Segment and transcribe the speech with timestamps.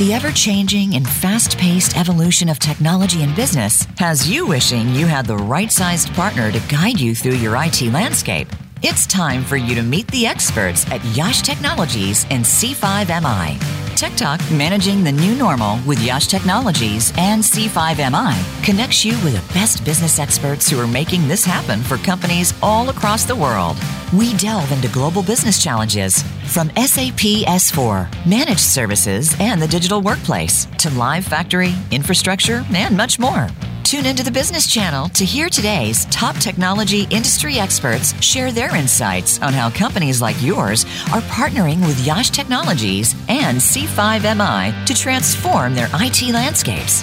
[0.00, 5.04] The ever changing and fast paced evolution of technology and business has you wishing you
[5.04, 8.48] had the right sized partner to guide you through your IT landscape.
[8.80, 13.79] It's time for you to meet the experts at Yash Technologies and C5MI.
[14.00, 19.52] Tech Talk Managing the New Normal with Yash Technologies and C5MI connects you with the
[19.52, 23.76] best business experts who are making this happen for companies all across the world.
[24.14, 30.64] We delve into global business challenges from SAP S4, managed services, and the digital workplace
[30.78, 33.48] to live factory, infrastructure, and much more.
[33.90, 39.42] Tune into the Business Channel to hear today's top technology industry experts share their insights
[39.42, 45.88] on how companies like yours are partnering with Yash Technologies and C5MI to transform their
[45.92, 47.02] IT landscapes.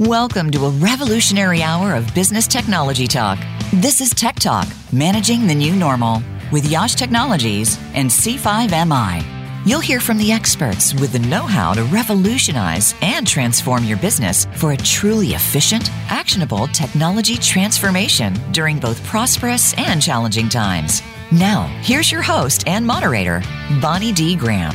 [0.00, 3.38] Welcome to a revolutionary hour of business technology talk.
[3.72, 9.35] This is Tech Talk, Managing the New Normal, with Yash Technologies and C5MI.
[9.66, 14.46] You'll hear from the experts with the know how to revolutionize and transform your business
[14.54, 21.02] for a truly efficient, actionable technology transformation during both prosperous and challenging times.
[21.32, 23.42] Now, here's your host and moderator,
[23.82, 24.36] Bonnie D.
[24.36, 24.72] Graham.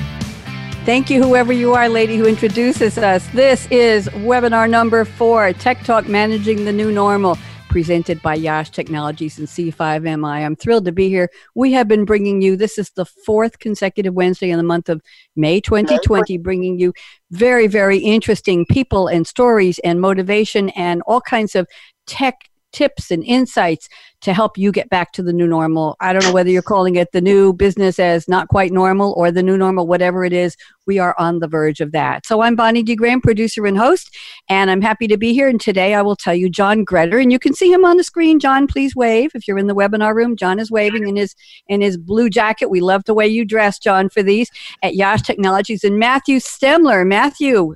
[0.84, 3.26] Thank you, whoever you are, lady who introduces us.
[3.30, 7.38] This is webinar number four Tech Talk Managing the New Normal,
[7.72, 10.46] presented by Yash Technologies and C5MI.
[10.46, 11.30] I'm thrilled to be here.
[11.56, 15.02] We have been bringing you, this is the fourth consecutive Wednesday in the month of
[15.38, 16.92] May 2020, bringing you
[17.32, 21.66] very, very interesting people and stories and motivation and all kinds of
[22.08, 22.36] tech
[22.74, 23.88] tips and insights
[24.22, 25.96] to help you get back to the new normal.
[26.00, 29.32] I don't know whether you're calling it the new business as not quite normal or
[29.32, 30.56] the new normal, whatever it is,
[30.88, 32.26] we are on the verge of that.
[32.26, 32.96] So I'm Bonnie D.
[32.96, 34.16] Graham, producer and host,
[34.50, 35.48] and I'm happy to be here.
[35.48, 38.04] And today I will tell you John Gretter, and you can see him on the
[38.04, 38.40] screen.
[38.40, 39.32] John, please wave.
[39.34, 41.36] If you're in the webinar room, John is waving in his
[41.68, 42.70] in his blue jacket.
[42.70, 44.50] We love the way you dress, John, for these
[44.84, 45.84] at Yash Technologies.
[45.84, 47.08] And Matthew Stemler.
[47.08, 47.76] Matthew,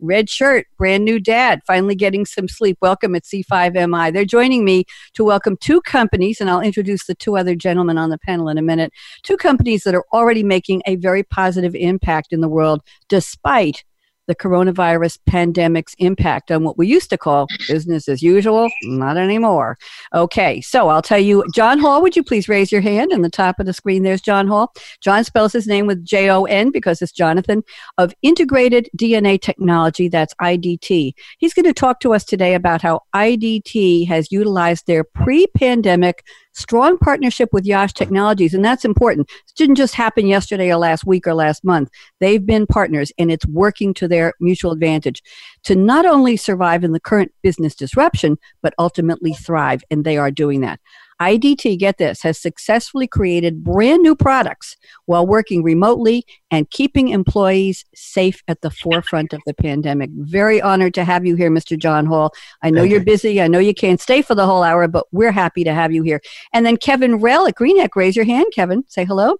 [0.00, 2.78] red shirt, brand new dad, finally getting some sleep.
[2.80, 4.12] Welcome at C5MI.
[4.12, 8.10] They're joining me to welcome two companies, and I'll introduce the two other gentlemen on
[8.10, 8.92] the panel in a minute.
[9.22, 13.84] Two companies that are already making a very positive impact in the world despite
[14.26, 18.68] the coronavirus pandemic's impact on what we used to call business as usual.
[18.82, 19.78] Not anymore.
[20.14, 23.04] Okay, so I'll tell you, John Hall, would you please raise your hand?
[23.14, 24.72] in the top of the screen, there's John Hall.
[25.00, 27.62] John spells his name with J O N because it's Jonathan
[27.98, 31.12] of Integrated DNA Technology, that's IDT.
[31.38, 36.24] He's going to talk to us today about how IDT has utilized their pre pandemic
[36.54, 39.28] strong partnership with Yash Technologies, and that's important.
[39.30, 41.90] It didn't just happen yesterday or last week or last month.
[42.20, 45.22] They've been partners, and it's working to their mutual advantage
[45.64, 50.30] to not only survive in the current business disruption, but ultimately thrive, and they are
[50.30, 50.80] doing that.
[51.32, 54.76] IDT, get this, has successfully created brand new products
[55.06, 60.10] while working remotely and keeping employees safe at the forefront of the pandemic.
[60.12, 61.78] Very honored to have you here, Mr.
[61.78, 62.32] John Hall.
[62.62, 63.40] I know you're busy.
[63.40, 66.02] I know you can't stay for the whole hour, but we're happy to have you
[66.02, 66.20] here.
[66.52, 68.84] And then Kevin Rell at Greenheck, raise your hand, Kevin.
[68.88, 69.36] Say hello.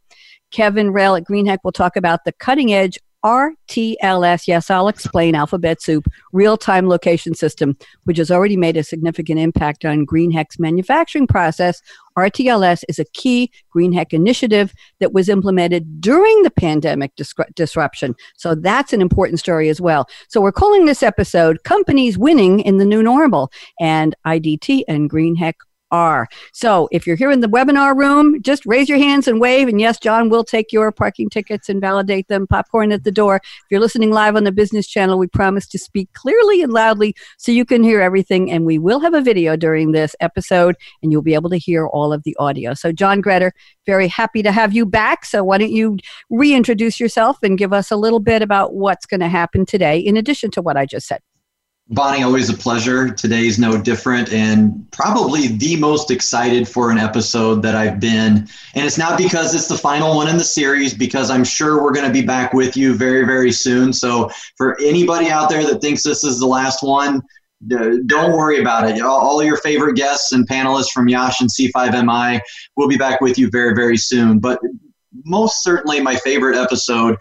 [0.50, 5.80] Kevin Rell at Greenheck will talk about the cutting edge RTLS, yes, I'll explain Alphabet
[5.80, 7.74] Soup, real time location system,
[8.04, 11.80] which has already made a significant impact on Greenheck's manufacturing process.
[12.18, 17.12] RTLS is a key Greenheck initiative that was implemented during the pandemic
[17.54, 18.14] disruption.
[18.36, 20.06] So that's an important story as well.
[20.28, 25.54] So we're calling this episode Companies Winning in the New Normal, and IDT and Greenheck
[25.90, 26.26] are.
[26.52, 29.68] So if you're here in the webinar room, just raise your hands and wave.
[29.68, 32.46] And yes, John will take your parking tickets and validate them.
[32.46, 33.36] Popcorn at the door.
[33.36, 37.14] If you're listening live on the business channel, we promise to speak clearly and loudly
[37.38, 38.50] so you can hear everything.
[38.50, 41.86] And we will have a video during this episode and you'll be able to hear
[41.86, 42.74] all of the audio.
[42.74, 43.52] So, John Gretter,
[43.86, 45.24] very happy to have you back.
[45.24, 45.98] So, why don't you
[46.30, 50.16] reintroduce yourself and give us a little bit about what's going to happen today, in
[50.16, 51.20] addition to what I just said?
[51.88, 53.10] Bonnie, always a pleasure.
[53.10, 58.48] Today's no different, and probably the most excited for an episode that I've been.
[58.74, 61.92] And it's not because it's the final one in the series, because I'm sure we're
[61.92, 63.92] going to be back with you very, very soon.
[63.92, 67.20] So, for anybody out there that thinks this is the last one,
[67.68, 69.02] don't worry about it.
[69.02, 72.40] All your favorite guests and panelists from Yash and C5MI
[72.76, 74.38] will be back with you very, very soon.
[74.38, 74.58] But
[75.26, 77.18] most certainly, my favorite episode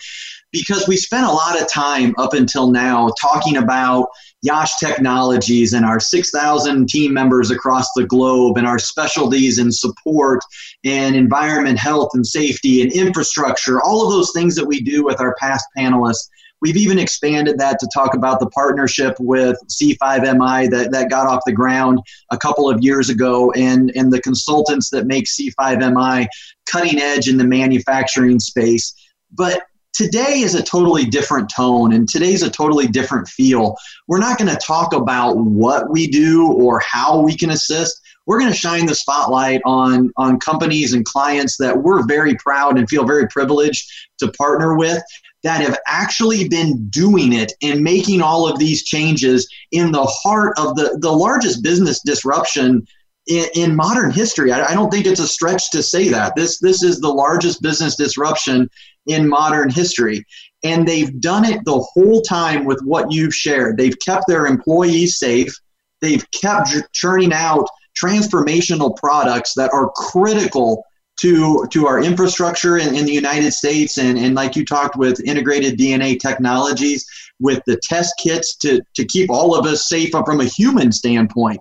[0.54, 4.08] because we spent a lot of time up until now talking about
[4.44, 10.42] Yash Technologies and our 6,000 team members across the globe and our specialties in support
[10.86, 15.20] and environment, health and safety and infrastructure, all of those things that we do with
[15.20, 16.30] our past panelists.
[16.62, 21.42] We've even expanded that to talk about the partnership with C5MI that, that got off
[21.46, 22.00] the ground
[22.32, 26.28] a couple of years ago and, and the consultants that make C5MI
[26.70, 28.94] cutting edge in the manufacturing space.
[29.32, 33.76] But today is a totally different tone and today's a totally different feel.
[34.08, 38.02] We're not going to talk about what we do or how we can assist.
[38.26, 42.78] We're going to shine the spotlight on, on companies and clients that we're very proud
[42.78, 45.04] and feel very privileged to partner with
[45.44, 50.58] that have actually been doing it and making all of these changes in the heart
[50.58, 52.88] of the, the largest business disruption
[53.28, 54.54] in, in modern history.
[54.54, 56.36] I, I don't think it's a stretch to say that.
[56.36, 58.70] This, this is the largest business disruption
[59.08, 60.26] in modern history.
[60.64, 63.78] And they've done it the whole time with what you've shared.
[63.78, 65.54] They've kept their employees safe.
[66.02, 67.68] They've kept churning out
[68.02, 70.84] transformational products that are critical
[71.20, 75.22] to to our infrastructure in, in the United States and, and like you talked with
[75.22, 77.06] integrated DNA technologies
[77.40, 81.60] with the test kits to, to keep all of us safe from a human standpoint.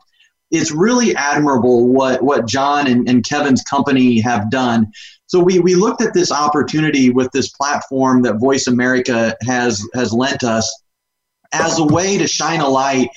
[0.51, 4.93] It's really admirable what, what John and, and Kevin's company have done.
[5.33, 10.13] So we, we looked at this opportunity with this platform that Voice America has has
[10.13, 10.83] lent us
[11.53, 13.09] as a way to shine a light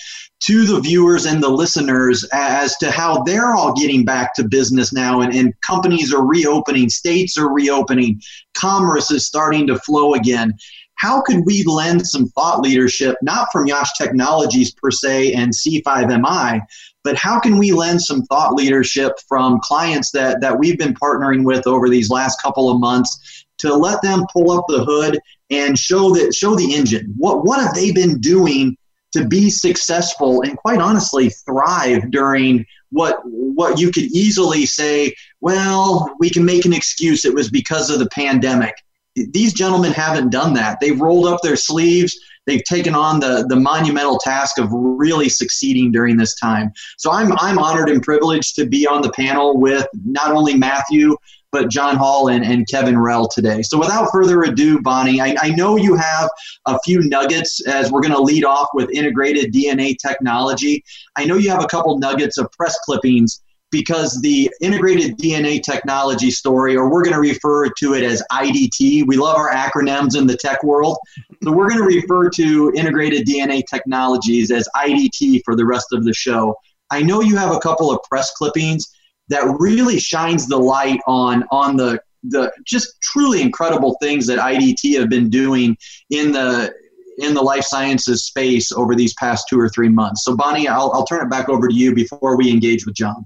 [0.43, 4.93] to the viewers and the listeners as to how they're all getting back to business
[4.93, 8.21] now and, and companies are reopening, states are reopening,
[8.53, 10.53] commerce is starting to flow again.
[10.95, 16.61] How could we lend some thought leadership, not from Yash Technologies per se and C5MI,
[17.05, 21.45] but how can we lend some thought leadership from clients that, that we've been partnering
[21.45, 25.19] with over these last couple of months to let them pull up the hood
[25.51, 27.13] and show that show the engine?
[27.15, 28.75] What what have they been doing
[29.13, 36.13] to be successful and quite honestly thrive during what what you could easily say well
[36.19, 37.23] we can make an excuse.
[37.23, 38.73] It was because of the pandemic.
[39.15, 40.79] These gentlemen haven't done that.
[40.81, 45.91] They've rolled up their sleeves they've taken on the, the monumental task of really succeeding
[45.91, 46.71] during this time.
[46.97, 51.17] So I'm, I'm honored and privileged to be on the panel with not only Matthew,
[51.51, 53.61] but John Hall and, and Kevin Rell today.
[53.61, 56.29] So without further ado, Bonnie, I, I know you have
[56.65, 60.83] a few nuggets as we're going to lead off with integrated DNA technology.
[61.15, 63.41] I know you have a couple nuggets of press clippings
[63.71, 69.05] because the integrated DNA technology story, or we're going to refer to it as IDT,
[69.07, 70.97] we love our acronyms in the tech world.
[71.43, 76.03] So we're going to refer to integrated DNA technologies as IDT for the rest of
[76.03, 76.55] the show.
[76.91, 78.91] I know you have a couple of press clippings
[79.29, 81.99] that really shines the light on on the
[82.29, 85.77] the just truly incredible things that IDT have been doing
[86.09, 86.73] in the
[87.17, 90.23] in the life sciences space over these past two or three months.
[90.25, 93.25] So Bonnie, I'll, I'll turn it back over to you before we engage with John.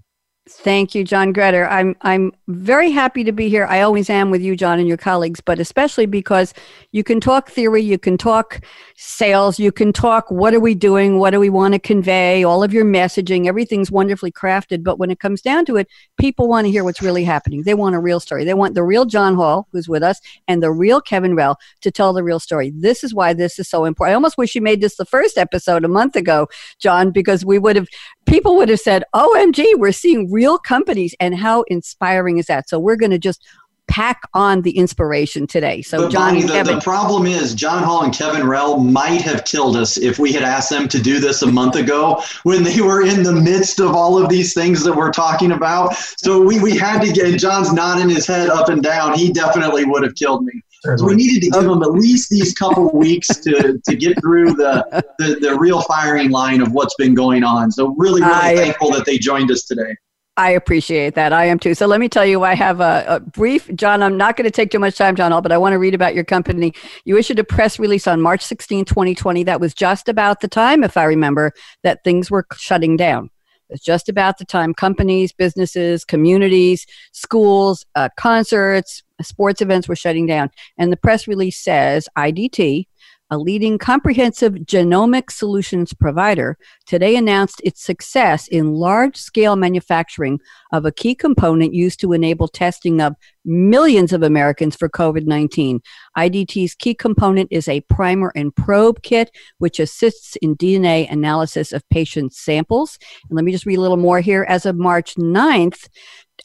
[0.55, 1.69] Thank you, John Greder.
[1.69, 3.65] I'm I'm very happy to be here.
[3.65, 6.53] I always am with you, John, and your colleagues, but especially because
[6.91, 8.61] you can talk theory, you can talk
[9.01, 12.61] sales, you can talk what are we doing, what do we want to convey, all
[12.61, 14.83] of your messaging, everything's wonderfully crafted.
[14.83, 15.87] But when it comes down to it,
[16.19, 17.63] people want to hear what's really happening.
[17.63, 18.43] They want a real story.
[18.43, 20.19] They want the real John Hall, who's with us,
[20.49, 22.73] and the real Kevin Rell to tell the real story.
[22.75, 24.11] This is why this is so important.
[24.11, 27.57] I almost wish you made this the first episode a month ago, John, because we
[27.57, 27.87] would have
[28.25, 31.15] people would have said, OMG, we're seeing real companies.
[31.21, 32.69] And how inspiring is that?
[32.69, 33.45] So we're going to just
[33.89, 35.81] pack on the inspiration today.
[35.81, 39.43] So, but John, Bonnie, the, the, problem is John Hall and Kevin Rell might have
[39.43, 42.79] killed us if we had asked them to do this a month ago when they
[42.81, 45.95] were in the midst of all of these things that we're talking about.
[45.95, 49.17] So we, we had to get John's nodding his head up and down.
[49.17, 50.61] He definitely would have killed me.
[50.83, 54.53] So we needed to give them at least these couple weeks to, to get through
[54.53, 57.71] the, the, the real firing line of what's been going on.
[57.71, 59.95] So really, really I, thankful that they joined us today.
[60.39, 61.33] I appreciate that.
[61.33, 61.75] I am too.
[61.75, 64.01] So let me tell you, I have a, a brief, John.
[64.01, 65.93] I'm not going to take too much time, John, all, but I want to read
[65.93, 66.73] about your company.
[67.03, 69.43] You issued a press release on March 16, 2020.
[69.43, 71.51] That was just about the time, if I remember,
[71.83, 73.29] that things were shutting down.
[73.69, 80.25] It's just about the time companies, businesses, communities, schools, uh, concerts, sports events were shutting
[80.25, 80.51] down.
[80.77, 82.87] And the press release says IDT,
[83.29, 90.39] a leading comprehensive genomic solutions provider, today announced its success in large scale manufacturing
[90.71, 95.81] of a key component used to enable testing of millions of Americans for COVID 19.
[96.17, 101.87] IDT's key component is a primer and probe kit, which assists in DNA analysis of
[101.89, 102.97] patient samples.
[103.29, 104.45] And let me just read a little more here.
[104.49, 105.87] As of March 9th,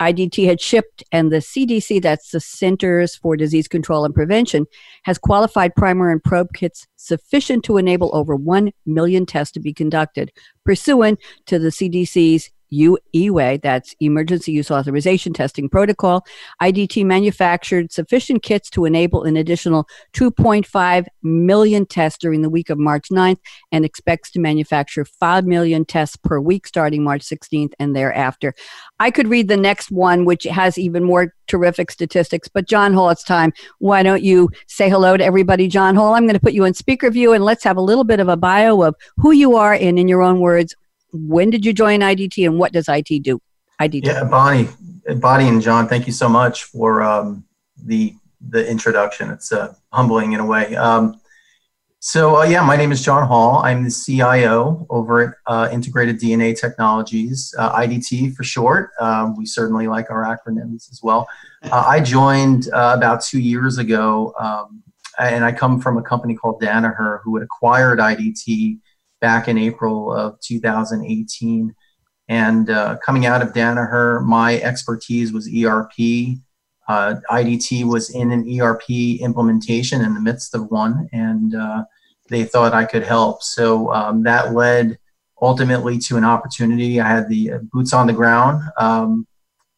[0.00, 4.66] IDT had shipped, and the CDC, that's the Centers for Disease Control and Prevention,
[5.04, 9.72] has qualified primer and probe kits sufficient to enable over 1 million tests to be
[9.72, 10.32] conducted,
[10.64, 16.25] pursuant to the CDC's EUA, that's Emergency Use Authorization Testing Protocol.
[16.62, 22.78] IDT manufactured sufficient kits to enable an additional 2.5 million tests during the week of
[22.78, 23.38] March 9th
[23.73, 28.54] and expects to manufacture 5 million tests per week starting March 16th and thereafter.
[28.99, 33.11] I could read the next one, which has even more terrific statistics, but John Hall,
[33.11, 33.52] it's time.
[33.78, 36.14] Why don't you say hello to everybody, John Hall?
[36.14, 38.28] I'm going to put you in speaker view and let's have a little bit of
[38.28, 40.75] a bio of who you are and, in your own words,
[41.14, 43.40] when did you join IDT and what does IT do?
[43.80, 44.06] IDT.
[44.06, 44.68] Yeah, Bonnie,
[45.16, 47.44] Bonnie and John, thank you so much for um,
[47.85, 48.14] the
[48.50, 49.30] the introduction.
[49.30, 50.76] It's uh, humbling in a way.
[50.76, 51.21] Um,
[52.00, 53.62] so uh, yeah, my name is John Hall.
[53.64, 58.90] I'm the CIO over at uh, Integrated DNA Technologies, uh, IDT for short.
[59.00, 61.26] Um, we certainly like our acronyms as well.
[61.62, 64.83] Uh, I joined about two years ago, um,
[65.18, 68.78] and I come from a company called Danaher, who had acquired IDT
[69.25, 71.75] back in April of 2018.
[72.28, 76.37] And uh, coming out of Danaher, my expertise was ERP.
[76.88, 78.90] Uh, IDT was in an ERP
[79.21, 81.85] implementation in the midst of one, and uh,
[82.28, 83.43] they thought I could help.
[83.43, 84.99] So um, that led
[85.40, 87.00] ultimately to an opportunity.
[87.00, 89.26] I had the uh, boots on the ground um,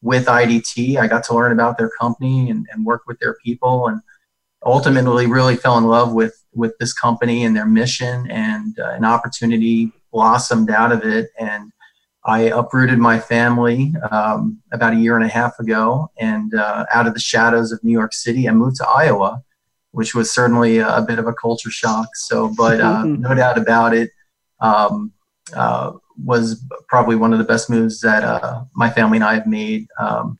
[0.01, 0.97] with IDT.
[0.97, 4.01] I got to learn about their company and, and work with their people, and
[4.65, 9.05] ultimately really fell in love with with this company and their mission and uh, an
[9.05, 11.29] opportunity blossomed out of it.
[11.39, 11.71] And
[12.25, 17.07] i uprooted my family um, about a year and a half ago and uh, out
[17.07, 19.41] of the shadows of new york city i moved to iowa
[19.97, 22.15] which was certainly a, a bit of a culture shock.
[22.15, 23.21] So but uh, mm-hmm.
[23.21, 24.11] no doubt about it
[24.59, 25.11] um,
[25.55, 29.47] uh, was probably one of the best moves that uh, my family and i have
[29.47, 30.37] made um,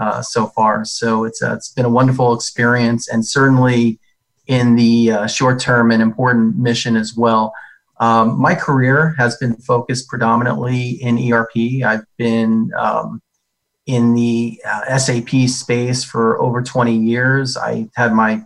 [0.00, 0.86] uh, so far.
[0.86, 4.00] So it's, it's been a wonderful experience and certainly
[4.48, 7.52] in the uh, short term and important mission as well.
[8.00, 11.84] Um, my career has been focused predominantly in ERP.
[11.84, 13.20] I've been um,
[13.86, 17.56] in the uh, SAP space for over 20 years.
[17.56, 18.42] I had my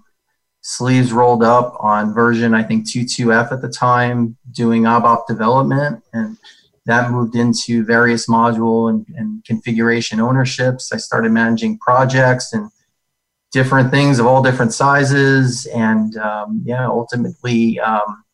[0.63, 6.03] sleeves rolled up on version, I think 22F at the time, doing ABAP development.
[6.13, 6.39] And
[6.87, 10.93] that moved into various module and, and configuration ownerships.
[10.93, 12.71] I started managing projects and
[13.53, 18.25] different things of all different sizes, and um, yeah, ultimately um,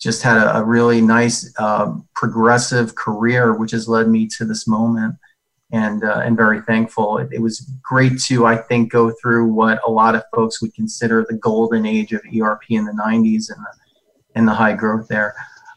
[0.00, 4.66] just had a, a really nice uh, progressive career, which has led me to this
[4.66, 5.14] moment,
[5.72, 7.18] and uh, and very thankful.
[7.18, 10.74] It, it, was great to I think go through what a lot of folks would
[10.74, 13.72] consider the golden age of ERP in the '90s and the
[14.34, 15.34] and the high growth there.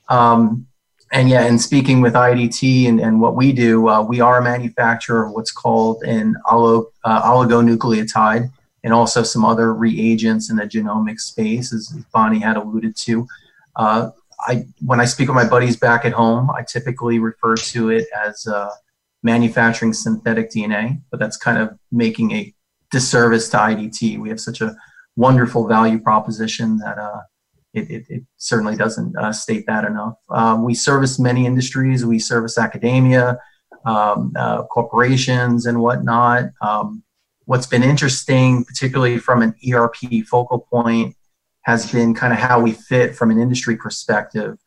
[0.09, 0.67] Um,
[1.13, 4.43] and yeah, and speaking with IDT and, and what we do, uh, we are a
[4.43, 8.51] manufacturer of what's called an uh, oligonucleotide
[8.87, 13.27] and also some other reagents in the genomic space, as Bonnie had alluded to.
[13.75, 14.11] Uh,
[14.47, 18.07] I, when I speak with my buddies back at home, I typically refer to it
[18.15, 18.69] as uh,
[19.23, 22.53] manufacturing synthetic DNA, but that's kind of making a
[22.89, 24.21] disservice to IDT.
[24.21, 24.73] We have such a
[25.17, 27.23] wonderful value proposition that uh,
[27.73, 30.13] it, it, it, certainly doesn't uh, state that enough.
[30.29, 32.05] Um, we service many industries.
[32.05, 33.37] We service academia,
[33.85, 36.45] um, uh, corporations, and whatnot.
[36.61, 37.03] Um,
[37.47, 41.15] what's been interesting, particularly from an ERP focal point,
[41.61, 44.57] has been kind of how we fit from an industry perspective.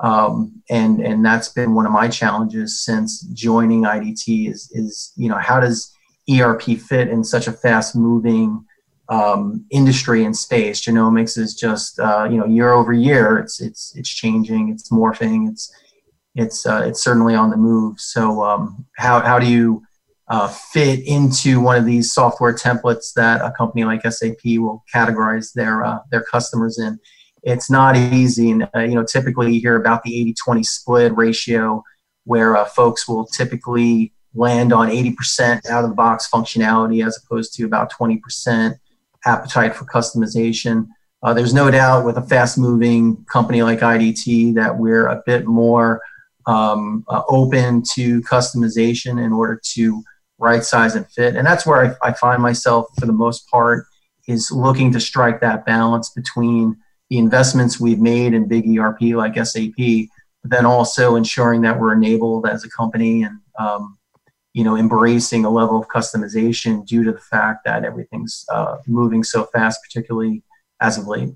[0.00, 5.28] Um, and and that's been one of my challenges since joining IDT is is you
[5.28, 5.94] know how does
[6.28, 8.64] ERP fit in such a fast moving
[9.08, 10.80] um, industry and space?
[10.80, 15.50] Genomics is just uh, you know year over year it's it's it's changing, it's morphing,
[15.50, 15.70] it's
[16.34, 18.00] it's uh, it's certainly on the move.
[18.00, 19.84] So um, how how do you
[20.32, 25.52] uh, fit into one of these software templates that a company like SAP will categorize
[25.52, 26.98] their uh, their customers in.
[27.42, 31.84] It's not easy, and uh, you know typically you hear about the 80-20 split ratio,
[32.24, 37.52] where uh, folks will typically land on 80% out of the box functionality as opposed
[37.56, 38.74] to about 20%
[39.26, 40.88] appetite for customization.
[41.22, 45.46] Uh, there's no doubt with a fast moving company like IDT that we're a bit
[45.46, 46.00] more
[46.46, 50.02] um, uh, open to customization in order to
[50.42, 51.36] right size and fit.
[51.36, 53.86] And that's where I, I find myself for the most part
[54.26, 56.76] is looking to strike that balance between
[57.08, 59.76] the investments we've made in big ERP like SAP,
[60.42, 63.96] but then also ensuring that we're enabled as a company and um,
[64.52, 69.22] you know embracing a level of customization due to the fact that everything's uh, moving
[69.22, 70.42] so fast, particularly
[70.80, 71.30] as of late.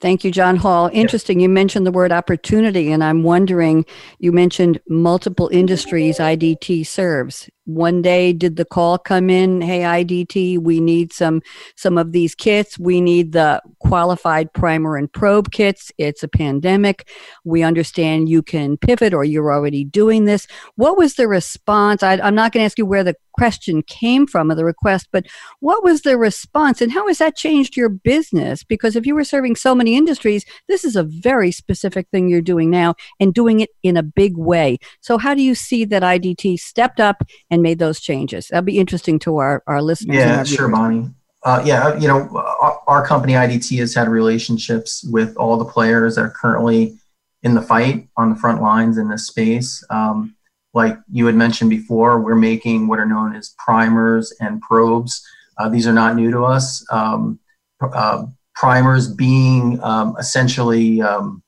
[0.00, 0.88] Thank you, John Hall.
[0.94, 1.40] Interesting.
[1.40, 3.84] You mentioned the word opportunity, and I'm wondering
[4.18, 7.50] you mentioned multiple industries IDT serves.
[7.74, 11.42] One day did the call come in hey idt we need some
[11.76, 12.78] some of these kits.
[12.78, 15.92] We need the qualified primer and probe kits.
[15.98, 17.08] It's a pandemic.
[17.44, 20.46] We understand you can pivot or you're already doing this.
[20.76, 22.02] What was the response?
[22.02, 25.08] I, i'm not going to ask you where the question came from or the request,
[25.12, 25.26] but
[25.60, 28.62] what was the response and how has that changed your business?
[28.64, 32.42] Because if you were serving so many industries, this is a very specific thing you're
[32.42, 34.78] doing now and doing it in a big way.
[35.00, 38.48] So, how do you see that IDT stepped up and made those changes?
[38.48, 40.16] That'd be interesting to our, our listeners.
[40.16, 41.08] Yeah, our sure, Bonnie.
[41.42, 46.16] Uh, yeah, you know, our, our, company IDT has had relationships with all the players
[46.16, 46.98] that are currently
[47.42, 49.82] in the fight on the front lines in this space.
[49.88, 50.36] Um,
[50.74, 55.26] like you had mentioned before, we're making what are known as primers and probes.
[55.56, 56.84] Uh, these are not new to us.
[56.92, 57.40] Um,
[57.80, 61.42] uh, primers being um, essentially um,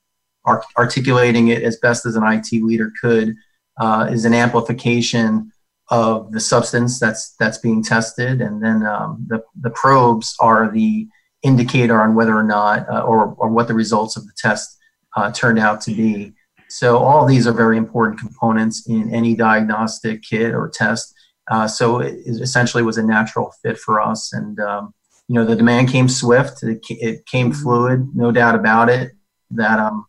[0.45, 3.35] art- articulating it as best as an IT leader could
[3.79, 5.53] uh, is an amplification
[5.91, 11.09] of the substance that's that's being tested, and then um, the the probes are the
[11.43, 14.79] indicator on whether or not uh, or or what the results of the test
[15.17, 16.33] uh, turned out to be.
[16.69, 21.15] So all these are very important components in any diagnostic kit or test.
[21.51, 24.33] Uh, so it, essentially was a natural fit for us.
[24.33, 24.95] And, um,
[25.29, 26.63] you know, the demand came swift.
[26.63, 27.63] It, it, came mm-hmm.
[27.63, 29.13] fluid, no doubt about it.
[29.51, 30.07] That, um,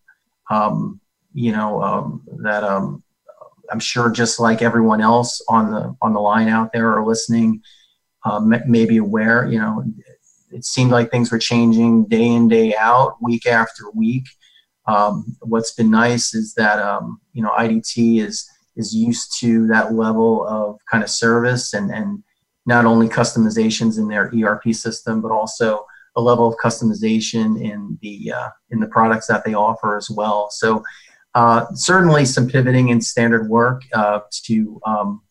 [0.50, 1.02] um,
[1.34, 3.03] you know, um, that um,
[3.74, 7.64] I'm sure just like everyone else on the on the line out there or listening,
[8.24, 9.48] uh, may be aware.
[9.48, 9.84] You know,
[10.52, 14.26] it seemed like things were changing day in day out, week after week.
[14.86, 19.96] Um, what's been nice is that um, you know IDT is is used to that
[19.96, 22.24] level of kind of service and and
[22.68, 25.84] not only customizations in their ERP system, but also
[26.16, 30.52] a level of customization in the uh, in the products that they offer as well.
[30.52, 30.84] So
[31.36, 35.22] uh, certainly some pivoting in standard work uh, to um,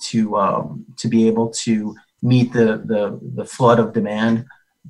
[0.00, 4.44] to um, to be able to meet the the, the flood of demand,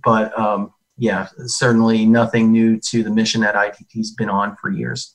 [0.05, 5.15] but um, yeah, certainly nothing new to the mission that IDT's been on for years.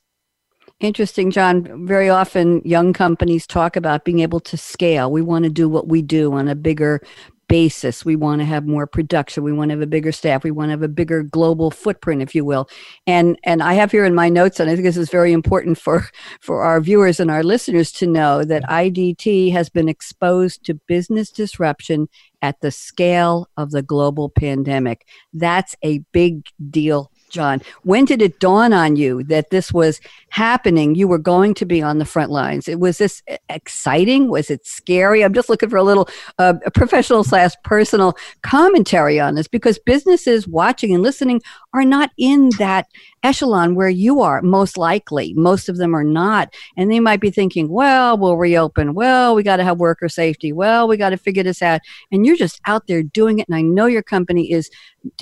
[0.80, 1.88] Interesting, John.
[1.88, 5.12] Very often, young companies talk about being able to scale.
[5.12, 7.02] We want to do what we do on a bigger
[7.48, 8.06] basis.
[8.06, 9.44] We want to have more production.
[9.44, 10.44] We want to have a bigger staff.
[10.44, 12.70] We want to have a bigger global footprint, if you will.
[13.08, 15.78] And and I have here in my notes, and I think this is very important
[15.78, 16.10] for
[16.40, 21.30] for our viewers and our listeners to know that IDT has been exposed to business
[21.30, 22.08] disruption
[22.42, 25.08] at the scale of the global pandemic.
[25.34, 27.62] That's a big deal John.
[27.82, 30.00] When did it dawn on you that this was
[30.34, 30.96] happening?
[30.96, 32.68] You were going to be on the front lines.
[32.68, 34.30] It was this exciting?
[34.30, 35.24] Was it scary?
[35.24, 40.48] I'm just looking for a little uh, professional slash personal commentary on this because businesses
[40.48, 41.40] watching and listening
[41.76, 42.88] are not in that
[43.22, 45.36] echelon where you are, most likely.
[45.36, 46.52] Most of them are not.
[46.78, 48.96] And they might be thinking, well, we'll reopen.
[48.96, 50.52] Well, we got to have worker safety.
[50.52, 51.82] Well, we got to figure this out.
[52.12, 53.48] And you're just out there doing it.
[53.48, 54.72] And I know your company is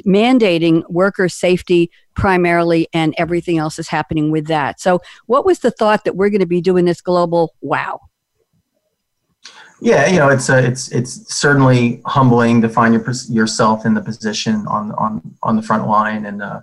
[0.05, 4.79] mandating worker safety primarily, and everything else is happening with that.
[4.79, 7.99] So, what was the thought that we're going to be doing this global wow?
[9.81, 14.01] Yeah, you know, it's uh, it's it's certainly humbling to find your, yourself in the
[14.01, 16.61] position on on on the front line, and uh,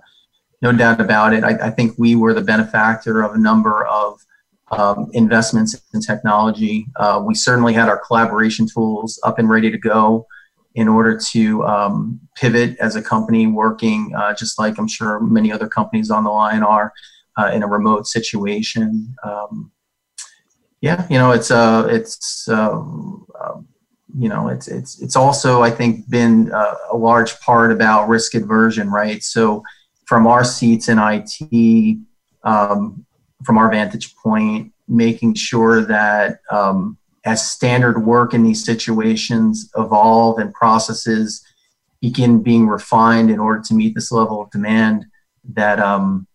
[0.63, 1.43] no doubt about it.
[1.43, 4.25] I, I, think we were the benefactor of a number of
[4.71, 6.87] um, investments in technology.
[6.97, 10.27] Uh, we certainly had our collaboration tools up and ready to go
[10.75, 15.51] in order to um, pivot as a company working, uh, just like I'm sure many
[15.51, 16.93] other companies on the line are
[17.39, 19.15] uh, in a remote situation.
[19.25, 19.73] Um,
[20.81, 23.27] yeah, you know, it's uh, it's um,
[24.19, 28.35] you know, it's it's it's also I think been uh, a large part about risk
[28.35, 29.23] aversion, right?
[29.23, 29.63] So
[30.07, 31.99] from our seats in IT,
[32.43, 33.07] um,
[33.45, 40.39] from our vantage point, making sure that um, as standard work in these situations evolve
[40.39, 41.45] and processes
[42.01, 45.05] begin being refined in order to meet this level of demand,
[45.55, 46.27] that um,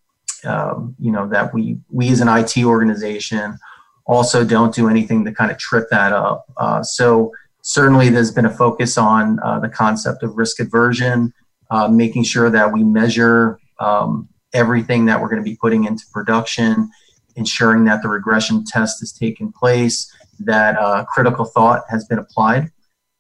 [0.45, 3.57] um, you know that we we as an IT organization
[4.05, 6.45] also don't do anything to kind of trip that up.
[6.57, 11.33] Uh, so certainly there's been a focus on uh, the concept of risk aversion,
[11.71, 16.03] uh, making sure that we measure um, everything that we're going to be putting into
[16.11, 16.89] production,
[17.37, 22.71] ensuring that the regression test is taking place, that uh, critical thought has been applied,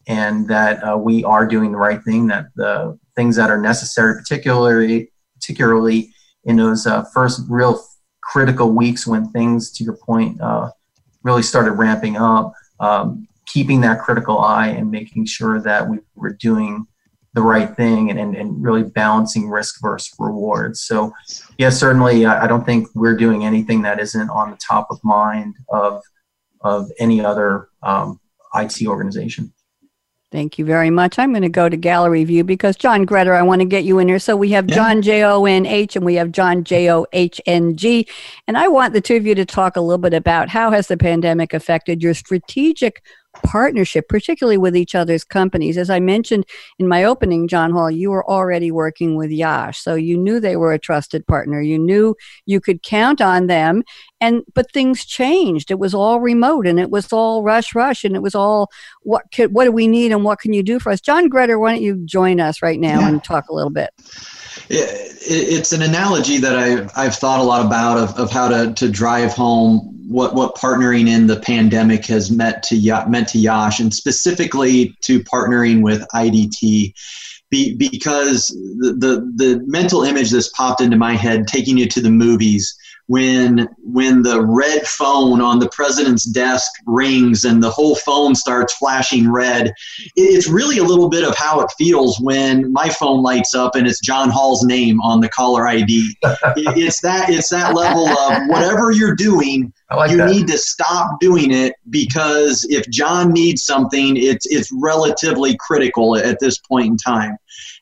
[0.07, 2.27] and that uh, we are doing the right thing.
[2.27, 6.13] That the things that are necessary, particularly particularly
[6.45, 7.81] in those uh, first real
[8.21, 10.69] critical weeks when things, to your point, uh,
[11.23, 16.33] really started ramping up, um, keeping that critical eye and making sure that we were
[16.33, 16.85] doing
[17.33, 20.81] the right thing and, and, and really balancing risk versus rewards.
[20.81, 21.11] So,
[21.57, 25.55] yeah, certainly, I don't think we're doing anything that isn't on the top of mind
[25.69, 26.01] of
[26.63, 28.19] of any other um,
[28.55, 29.53] IT organization.
[30.33, 31.19] Thank you very much.
[31.19, 33.99] I'm going to go to gallery view because John Gretter, I want to get you
[33.99, 34.17] in here.
[34.17, 34.75] So we have yeah.
[34.75, 38.07] John J O N H and we have John J O H N G,
[38.47, 40.87] and I want the two of you to talk a little bit about how has
[40.87, 43.03] the pandemic affected your strategic
[43.43, 45.77] partnership, particularly with each other's companies.
[45.77, 46.45] As I mentioned
[46.79, 50.55] in my opening, John Hall, you were already working with Yash, so you knew they
[50.55, 51.61] were a trusted partner.
[51.61, 52.15] You knew
[52.45, 53.83] you could count on them,
[54.21, 55.71] and but things changed.
[55.71, 58.69] It was all remote, and it was all rush, rush, and it was all
[59.01, 61.01] what could, what do we need, and what can you do for us?
[61.01, 63.09] John Gretter, why don't you join us right now yeah.
[63.09, 63.89] and talk a little bit?
[64.69, 68.89] it's an analogy that I've, I've thought a lot about of, of how to, to
[68.89, 73.93] drive home what, what partnering in the pandemic has meant to, meant to Yash and
[73.93, 76.93] specifically to partnering with IDT.
[77.49, 82.01] Be, because the, the, the mental image that's popped into my head taking you to
[82.01, 82.75] the movies
[83.07, 88.73] when when the red phone on the president's desk rings and the whole phone starts
[88.75, 89.73] flashing red
[90.15, 93.87] it's really a little bit of how it feels when my phone lights up and
[93.87, 95.85] it's john hall's name on the caller id
[96.23, 100.29] it's that it's that level of whatever you're doing like you that.
[100.29, 106.39] need to stop doing it because if john needs something it's it's relatively critical at
[106.39, 107.37] this point in time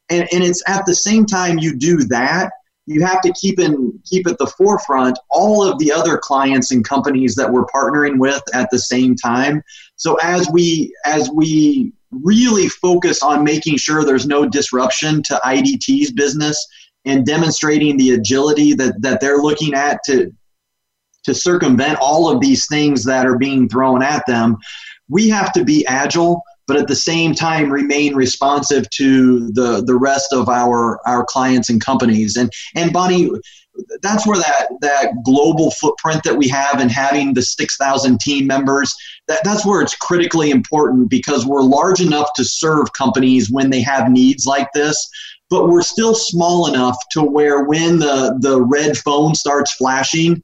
[0.10, 2.52] and, and it's at the same time you do that
[2.86, 6.84] you have to keep in keep at the forefront all of the other clients and
[6.84, 9.62] companies that we're partnering with at the same time
[9.96, 16.12] so as we as we really focus on making sure there's no disruption to idt's
[16.12, 16.68] business
[17.06, 20.34] and demonstrating the agility that that they're looking at to
[21.24, 24.58] to circumvent all of these things that are being thrown at them
[25.10, 29.96] we have to be agile but at the same time remain responsive to the the
[29.96, 32.38] rest of our our clients and companies.
[32.38, 33.30] And and Bonnie,
[34.02, 38.96] that's where that that global footprint that we have and having the 6,000 team members
[39.28, 43.82] that, that's where it's critically important because we're large enough to serve companies when they
[43.82, 45.10] have needs like this
[45.50, 50.42] but we're still small enough to where when the the red phone starts flashing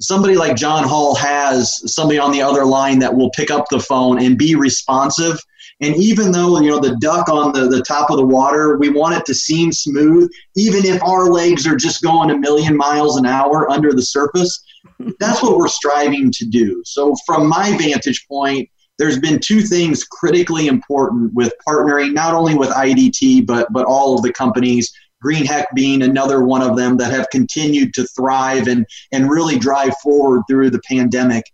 [0.00, 3.80] somebody like John Hall has somebody on the other line that will pick up the
[3.80, 5.38] phone and be responsive
[5.80, 8.90] and even though, you know, the duck on the, the top of the water, we
[8.90, 13.16] want it to seem smooth, even if our legs are just going a million miles
[13.16, 14.62] an hour under the surface.
[15.20, 16.82] That's what we're striving to do.
[16.84, 22.54] So, from my vantage point, there's been two things critically important with partnering, not only
[22.54, 24.92] with IDT, but, but all of the companies.
[25.24, 29.96] Greenheck being another one of them that have continued to thrive and, and really drive
[30.02, 31.44] forward through the pandemic.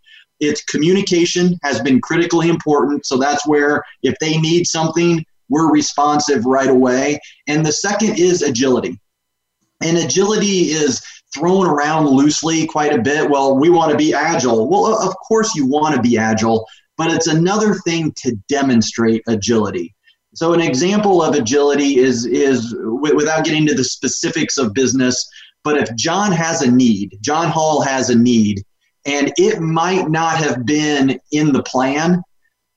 [0.40, 3.06] It's communication has been critically important.
[3.06, 7.20] So that's where if they need something, we're responsive right away.
[7.46, 8.98] And the second is agility.
[9.82, 11.02] And agility is
[11.34, 13.28] thrown around loosely quite a bit.
[13.28, 14.68] Well, we want to be agile.
[14.68, 19.94] Well, of course you want to be agile, but it's another thing to demonstrate agility.
[20.34, 25.28] So an example of agility is is without getting into the specifics of business,
[25.64, 28.62] but if John has a need, John Hall has a need,
[29.04, 32.22] and it might not have been in the plan.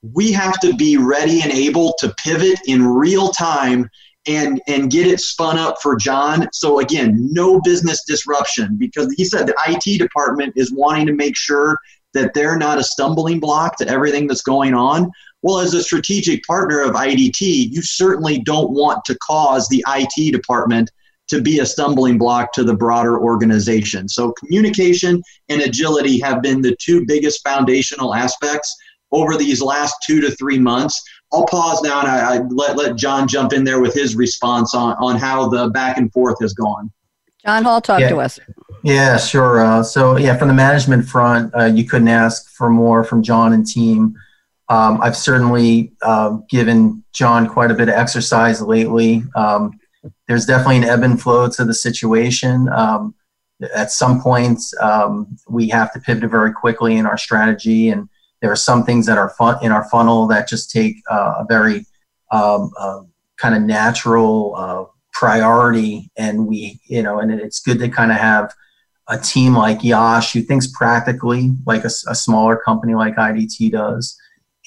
[0.02, 3.88] We have to be ready and able to pivot in real time
[4.28, 6.48] and and get it spun up for John.
[6.54, 11.38] So again, no business disruption because he said the IT department is wanting to make
[11.38, 11.78] sure
[12.14, 15.12] that they're not a stumbling block to everything that's going on.
[15.44, 20.32] Well, as a strategic partner of IDT, you certainly don't want to cause the IT
[20.32, 20.90] department
[21.28, 24.08] to be a stumbling block to the broader organization.
[24.10, 28.76] So, communication and agility have been the two biggest foundational aspects
[29.12, 31.02] over these last two to three months.
[31.32, 34.74] I'll pause now and I, I let, let John jump in there with his response
[34.74, 36.92] on, on how the back and forth has gone.
[37.46, 38.10] John Hall, talk yeah.
[38.10, 38.40] to us.
[38.84, 39.60] Yeah, sure.
[39.60, 43.54] Uh, so, yeah, from the management front, uh, you couldn't ask for more from John
[43.54, 44.16] and team.
[44.70, 49.24] Um, I've certainly uh, given John quite a bit of exercise lately.
[49.36, 49.80] Um,
[50.28, 52.70] there's definitely an ebb and flow to the situation.
[52.70, 53.14] Um,
[53.76, 58.10] at some points, um, we have to pivot very quickly in our strategy, and
[58.42, 61.46] there are some things that are fun in our funnel that just take uh, a
[61.48, 61.86] very
[62.32, 63.02] um, uh,
[63.38, 68.18] kind of natural uh, priority, and we, you know, and it's good to kind of
[68.18, 68.54] have
[69.10, 74.18] a team like Yash who thinks practically like a, a smaller company like IDT does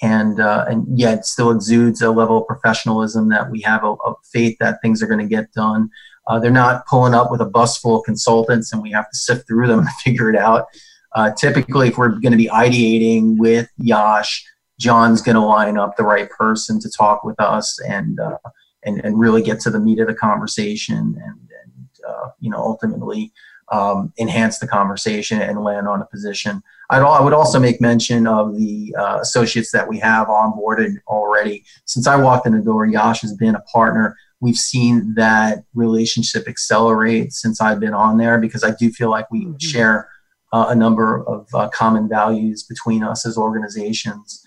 [0.02, 4.14] and uh, and yet still exudes a level of professionalism that we have a, a
[4.32, 5.90] faith that things are going to get done.
[6.26, 9.16] Uh, they're not pulling up with a bus full of consultants and we have to
[9.16, 10.66] sift through them and figure it out.
[11.14, 14.44] Uh, typically, if we're going to be ideating with Yash,
[14.78, 18.38] John's going to line up the right person to talk with us and uh,
[18.84, 22.58] and and really get to the meat of the conversation and and uh, you know
[22.58, 23.32] ultimately
[23.72, 26.62] um, enhance the conversation and land on a position.
[26.90, 31.64] I'd, I would also make mention of the uh, associates that we have onboarded already.
[31.84, 34.16] Since I walked in the door, Yash has been a partner.
[34.40, 39.30] We've seen that relationship accelerate since I've been on there because I do feel like
[39.30, 39.56] we mm-hmm.
[39.58, 40.08] share
[40.52, 44.42] uh, a number of uh, common values between us as organizations.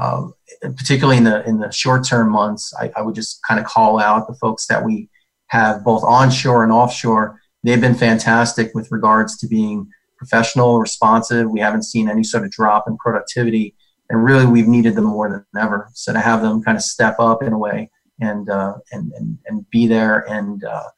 [0.00, 3.66] Um, particularly in the in the short term months, I, I would just kind of
[3.66, 5.08] call out the folks that we
[5.48, 7.40] have both onshore and offshore.
[7.62, 9.88] They've been fantastic with regards to being
[10.24, 11.50] professional, responsive.
[11.50, 13.74] We haven't seen any sort of drop in productivity,
[14.08, 15.90] and really we've needed them more than ever.
[15.92, 19.38] So to have them kind of step up in a way and uh, and, and
[19.46, 20.88] and be there and uh,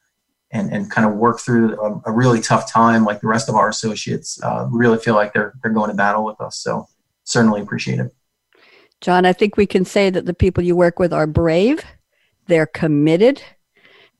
[0.51, 3.55] and and kind of work through a, a, really tough time like the rest of
[3.55, 6.57] our associates, uh, really feel like they're they're going to battle with us.
[6.59, 6.87] So
[7.25, 8.13] certainly appreciate it.
[9.01, 11.83] John, I think we can say that the people you work with are brave,
[12.47, 13.43] they're committed,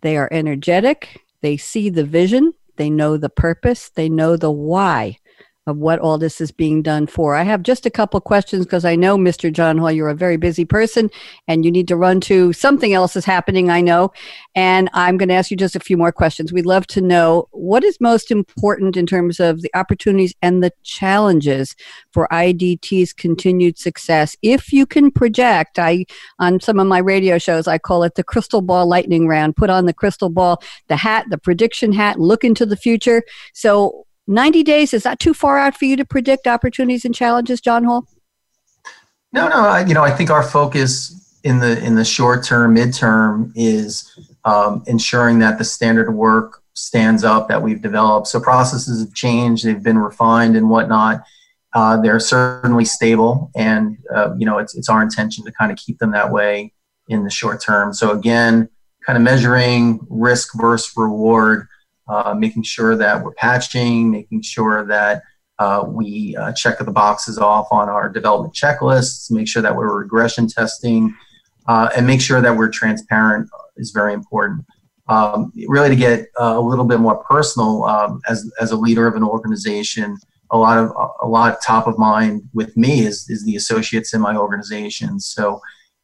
[0.01, 5.19] they are energetic, they see the vision, they know the purpose, they know the why
[5.67, 7.35] of what all this is being done for.
[7.35, 9.51] I have just a couple questions because I know, Mr.
[9.51, 11.11] John Hall, you're a very busy person
[11.47, 14.11] and you need to run to something else is happening, I know.
[14.55, 16.53] And I'm going to ask you just a few more questions.
[16.53, 20.71] We'd love to know what is most important in terms of the opportunities and the
[20.83, 21.75] challenges
[22.11, 24.37] for IDT's continued success.
[24.41, 26.05] If you can project, I
[26.39, 29.57] on some of my radio shows, I call it the crystal ball lightning round.
[29.57, 33.23] Put on the crystal ball, the hat, the prediction hat, look into the future.
[33.53, 37.61] So 90 days, is that too far out for you to predict opportunities and challenges,
[37.61, 38.07] John Hall?
[39.31, 39.59] No, no.
[39.59, 44.11] I, you know, I think our focus in the in the short term, midterm is
[44.43, 48.27] um, ensuring that the standard work stands up that we've developed.
[48.27, 51.23] So processes have changed, they've been refined and whatnot.
[51.73, 55.77] Uh, they're certainly stable, and uh, you know, it's it's our intention to kind of
[55.77, 56.73] keep them that way
[57.07, 57.93] in the short term.
[57.93, 58.69] So again,
[59.05, 61.67] kind of measuring risk versus reward
[62.07, 65.23] uh, making sure that we're patching, making sure that
[65.59, 69.97] uh, we uh, check the boxes off on our development checklists, make sure that we're
[69.97, 71.13] regression testing,
[71.67, 74.63] uh, and make sure that we're transparent is very important.
[75.09, 79.07] Um, really, to get uh, a little bit more personal, um, as, as a leader
[79.07, 80.17] of an organization,
[80.51, 80.91] a lot of
[81.21, 85.19] a lot top of mind with me is, is the associates in my organization.
[85.19, 85.61] So,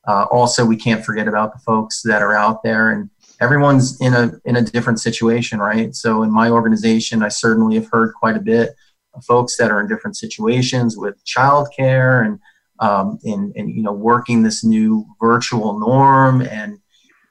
[0.08, 3.10] uh, also we can't forget about the folks that are out there and
[3.44, 5.94] everyone's in a in a different situation, right?
[5.94, 8.70] So in my organization, I certainly have heard quite a bit
[9.14, 12.40] of folks that are in different situations with childcare and
[12.80, 16.80] um, and and you know working this new virtual norm and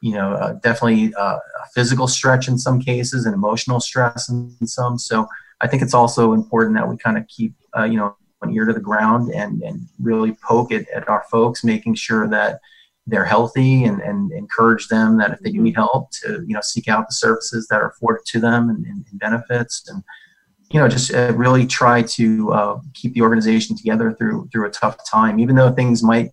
[0.03, 4.55] you know uh, definitely uh, a physical stretch in some cases and emotional stress in,
[4.61, 4.99] in some.
[4.99, 5.27] So
[5.63, 8.67] I think it's also important that we kind of keep uh, you know an ear
[8.67, 12.61] to the ground and and really poke it at our folks, making sure that
[13.07, 16.89] they're healthy and, and encourage them that if they need help to you know seek
[16.89, 19.89] out the services that are afforded to them and, and, and benefits.
[19.89, 20.03] And
[20.71, 24.71] you know just uh, really try to uh, keep the organization together through through a
[24.71, 25.41] tough time.
[25.41, 26.31] Even though things might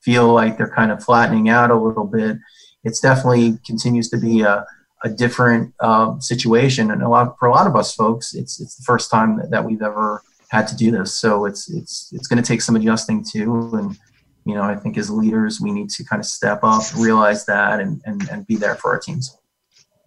[0.00, 2.36] feel like they're kind of flattening out a little bit
[2.84, 4.64] it's definitely continues to be a,
[5.04, 6.90] a different uh, situation.
[6.90, 9.50] And a lot for a lot of us folks it's it's the first time that,
[9.50, 11.12] that we've ever had to do this.
[11.12, 13.70] So it's it's it's going to take some adjusting too.
[13.74, 13.98] And
[14.44, 17.80] you know, I think as leaders, we need to kind of step up, realize that,
[17.80, 19.38] and, and, and be there for our teams.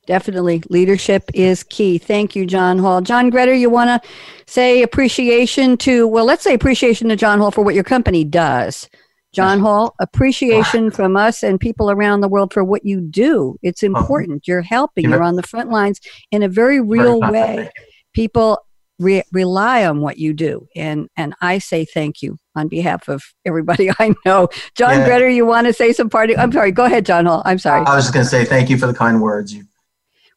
[0.05, 0.61] Definitely.
[0.69, 1.97] Leadership is key.
[1.97, 3.01] Thank you, John Hall.
[3.01, 4.09] John Greder, you want to
[4.45, 8.87] say appreciation to, well, let's say appreciation to John Hall for what your company does.
[9.33, 13.57] John Hall, appreciation from us and people around the world for what you do.
[13.61, 13.97] It's uh-huh.
[13.97, 14.47] important.
[14.47, 15.09] You're helping.
[15.09, 15.99] You're on the front lines
[16.31, 17.69] in a very real way.
[18.13, 18.59] People
[18.99, 20.67] re- rely on what you do.
[20.75, 24.49] And, and I say thank you on behalf of everybody I know.
[24.75, 25.27] John yeah.
[25.27, 26.35] You want to say some party?
[26.37, 26.71] I'm sorry.
[26.71, 27.41] Go ahead, John Hall.
[27.45, 27.85] I'm sorry.
[27.85, 29.53] I was just going to say thank you for the kind words.
[29.53, 29.65] You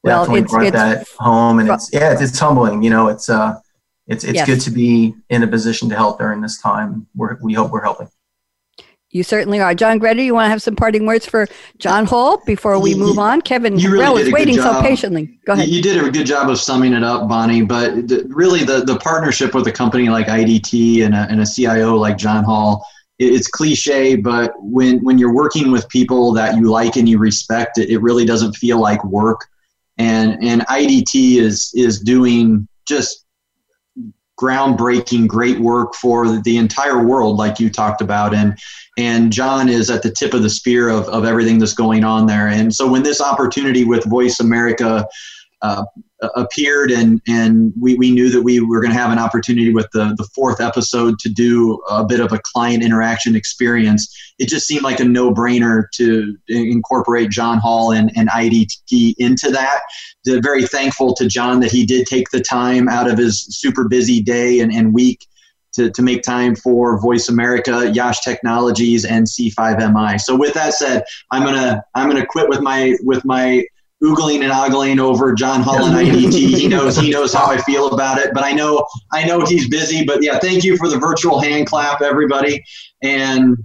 [0.03, 2.83] well, definitely it's, brought it's, that home, and it's yeah, it's, it's humbling.
[2.83, 3.59] You know, it's uh,
[4.07, 4.47] it's it's yes.
[4.47, 7.07] good to be in a position to help during this time.
[7.15, 8.09] We're, we hope we're helping.
[9.11, 9.75] You certainly are.
[9.75, 13.19] John Greder, you want to have some parting words for John Hall before we move
[13.19, 13.41] on?
[13.41, 15.39] Kevin you really is waiting so patiently.
[15.47, 15.69] Go ahead.
[15.69, 17.63] You did a good job of summing it up, Bonnie.
[17.63, 21.47] But the, really, the, the partnership with a company like IDT and a, and a
[21.47, 22.87] CIO like John Hall,
[23.19, 27.79] it's cliche, but when, when you're working with people that you like and you respect,
[27.79, 29.41] it, it really doesn't feel like work.
[29.97, 33.25] And, and IDT is, is doing just
[34.41, 38.35] groundbreaking great work for the entire world like you talked about.
[38.35, 38.59] And
[38.97, 42.27] and john is at the tip of the spear of, of everything that's going on
[42.27, 42.49] there.
[42.49, 45.07] And so when this opportunity with voice america
[45.63, 45.85] uh,
[46.21, 49.73] Uh, appeared and and we, we knew that we were going to have an opportunity
[49.73, 54.49] with the the fourth episode to do a bit of a client interaction experience it
[54.49, 58.73] just seemed like a no-brainer to incorporate john hall and, and idt
[59.19, 59.79] into that
[60.27, 64.21] very thankful to john that he did take the time out of his super busy
[64.21, 65.25] day and, and week
[65.75, 70.19] to, to make time for Voice America, Yash Technologies, and C5MI.
[70.19, 73.65] So with that said, I'm gonna I'm gonna quit with my with my
[74.03, 76.33] oogling and ogling over John Hall and IDT.
[76.33, 79.69] He knows he knows how I feel about it, but I know I know he's
[79.69, 80.05] busy.
[80.05, 82.63] But yeah, thank you for the virtual hand clap, everybody,
[83.03, 83.57] and.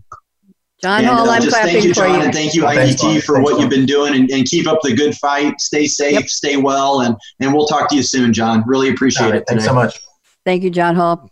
[0.82, 2.24] John and, Hall, uh, I'm just clapping thank you, John, for you.
[2.26, 3.62] and thank you, IDT, Thanks, for Thanks, what John.
[3.62, 5.62] you've been doing, and, and keep up the good fight.
[5.62, 6.28] Stay safe, Yep.
[6.28, 8.66] stay well, and and we'll talk to you soon, John.
[8.68, 9.46] Really appreciate All right, it.
[9.48, 9.70] thanks today.
[9.72, 9.98] so much.
[10.46, 11.30] Thank you, John Hall.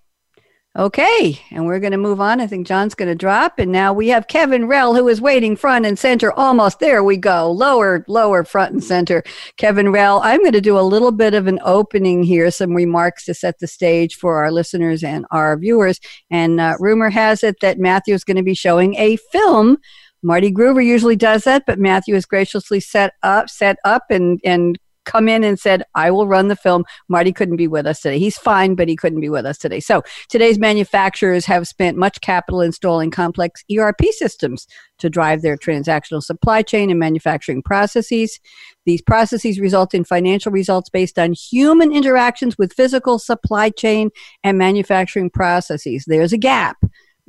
[0.73, 2.39] Okay, and we're going to move on.
[2.39, 5.57] I think John's going to drop, and now we have Kevin Rell, who is waiting
[5.57, 6.31] front and center.
[6.31, 7.51] Almost there we go.
[7.51, 9.21] Lower, lower, front and center.
[9.57, 10.21] Kevin Rell.
[10.23, 13.59] I'm going to do a little bit of an opening here, some remarks to set
[13.59, 15.99] the stage for our listeners and our viewers.
[16.29, 19.77] And uh, rumor has it that Matthew is going to be showing a film.
[20.23, 24.79] Marty Groover usually does that, but Matthew has graciously set up, set up, and and
[25.05, 26.85] come in and said, I will run the film.
[27.07, 28.19] Marty couldn't be with us today.
[28.19, 29.79] He's fine, but he couldn't be with us today.
[29.79, 34.67] So today's manufacturers have spent much capital installing complex ERP systems
[34.99, 38.39] to drive their transactional supply chain and manufacturing processes.
[38.85, 44.09] These processes result in financial results based on human interactions with physical supply chain
[44.43, 46.05] and manufacturing processes.
[46.07, 46.77] There's a gap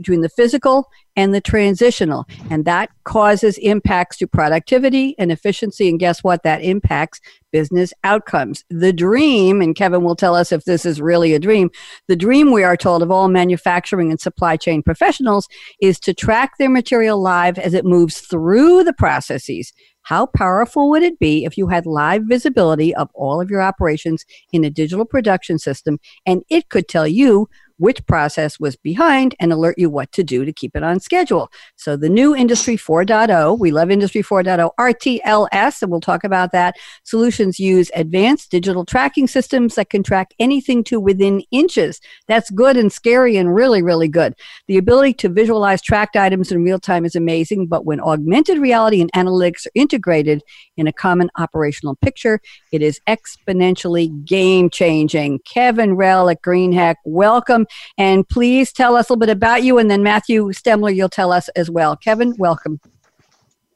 [0.03, 5.89] between the physical and the transactional, and that causes impacts to productivity and efficiency.
[5.89, 6.43] And guess what?
[6.43, 7.21] That impacts
[7.53, 8.65] business outcomes.
[8.71, 11.71] The dream, and Kevin will tell us if this is really a dream,
[12.09, 15.47] the dream we are told of all manufacturing and supply chain professionals
[15.81, 19.73] is to track their material live as it moves through the processes.
[20.05, 24.25] How powerful would it be if you had live visibility of all of your operations
[24.53, 27.49] in a digital production system and it could tell you
[27.83, 31.51] which process was behind and alert you what to do to keep it on schedule.
[31.75, 36.77] So the new Industry 4.0, we love Industry 4.0, RTLS, and we'll talk about that.
[37.03, 42.01] Solutions use advanced digital tracking systems that can track anything to within inches.
[42.29, 44.35] That's good and scary and really, really good.
[44.69, 49.01] The ability to visualize tracked items in real time is amazing, but when augmented reality
[49.01, 50.41] and analytics are integrated
[50.77, 52.39] in a common operational picture,
[52.71, 55.41] it is exponentially game changing.
[55.41, 57.67] Kevin Rell at Greenheck, welcome.
[57.99, 59.79] And please tell us a little bit about you.
[59.79, 61.97] And then Matthew Stemler, you'll tell us as well.
[61.97, 62.81] Kevin, welcome.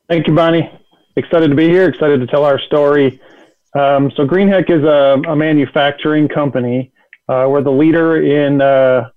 [0.08, 0.70] Thank you, Bonnie.
[1.16, 1.88] Excited to be here.
[1.88, 3.20] Excited to tell our story.
[3.74, 6.92] Um, so, Greenheck is a, a manufacturing company.
[7.28, 9.10] Uh, we're the leader in uh,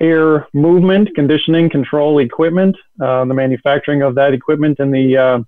[0.00, 5.38] air movement, conditioning, control equipment, uh, the manufacturing of that equipment in the uh,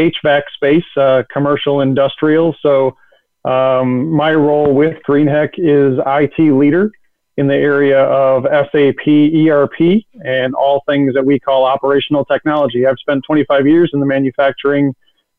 [0.00, 2.56] HVAC space, uh, commercial, industrial.
[2.60, 2.96] So,
[3.44, 6.90] um, my role with Greenheck is IT leader
[7.36, 12.86] in the area of SAP ERP and all things that we call operational technology.
[12.86, 14.94] I've spent 25 years in the manufacturing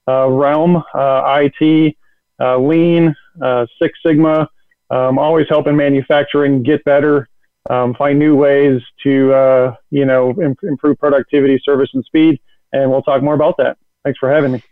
[0.07, 1.95] uh, realm, uh, IT,
[2.39, 4.49] uh, Lean, uh, Six Sigma,
[4.89, 7.29] um, always helping manufacturing get better,
[7.69, 12.39] um, find new ways to uh, you know im- improve productivity, service, and speed.
[12.73, 13.77] And we'll talk more about that.
[14.03, 14.63] Thanks for having me.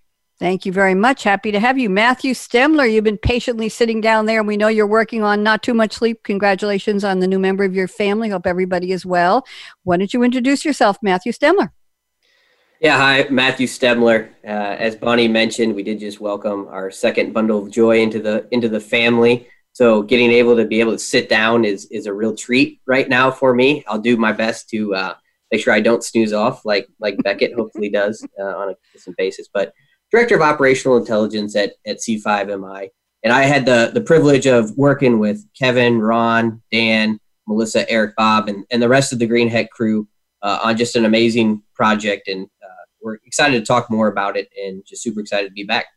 [0.42, 1.22] Thank you very much.
[1.22, 1.88] Happy to have you.
[1.88, 5.76] Matthew Stemler, you've been patiently sitting down there, we know you're working on not too
[5.76, 6.24] much sleep.
[6.24, 8.30] Congratulations on the new member of your family.
[8.30, 9.46] Hope everybody is well.
[9.84, 11.70] Why don't you introduce yourself, Matthew Stemler?
[12.80, 14.30] Yeah, hi, Matthew Stemler.
[14.44, 14.48] Uh,
[14.80, 18.68] as Bonnie mentioned, we did just welcome our second bundle of joy into the into
[18.68, 19.48] the family.
[19.74, 23.08] So getting able to be able to sit down is is a real treat right
[23.08, 23.84] now for me.
[23.88, 25.14] I'll do my best to uh,
[25.52, 29.18] make sure I don't snooze off like like Beckett hopefully does uh, on a consistent
[29.18, 29.48] basis.
[29.54, 29.72] But
[30.12, 32.90] director of operational intelligence at at C5MI,
[33.24, 38.48] and I had the the privilege of working with Kevin, Ron, Dan, Melissa, Eric, Bob,
[38.48, 40.08] and and the rest of the Greenheck crew
[40.42, 42.48] uh, on just an amazing project and.
[42.64, 42.68] Uh,
[43.04, 45.88] we're excited to talk more about it and just super excited to be back.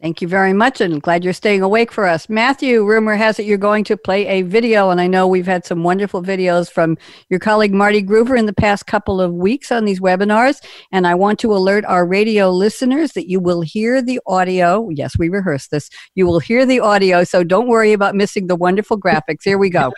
[0.00, 2.28] Thank you very much, and glad you're staying awake for us.
[2.28, 5.66] Matthew, rumor has it you're going to play a video, and I know we've had
[5.66, 6.96] some wonderful videos from
[7.30, 10.64] your colleague Marty Groover in the past couple of weeks on these webinars.
[10.92, 14.88] And I want to alert our radio listeners that you will hear the audio.
[14.90, 15.90] Yes, we rehearsed this.
[16.14, 19.42] You will hear the audio, so don't worry about missing the wonderful graphics.
[19.42, 19.92] Here we go.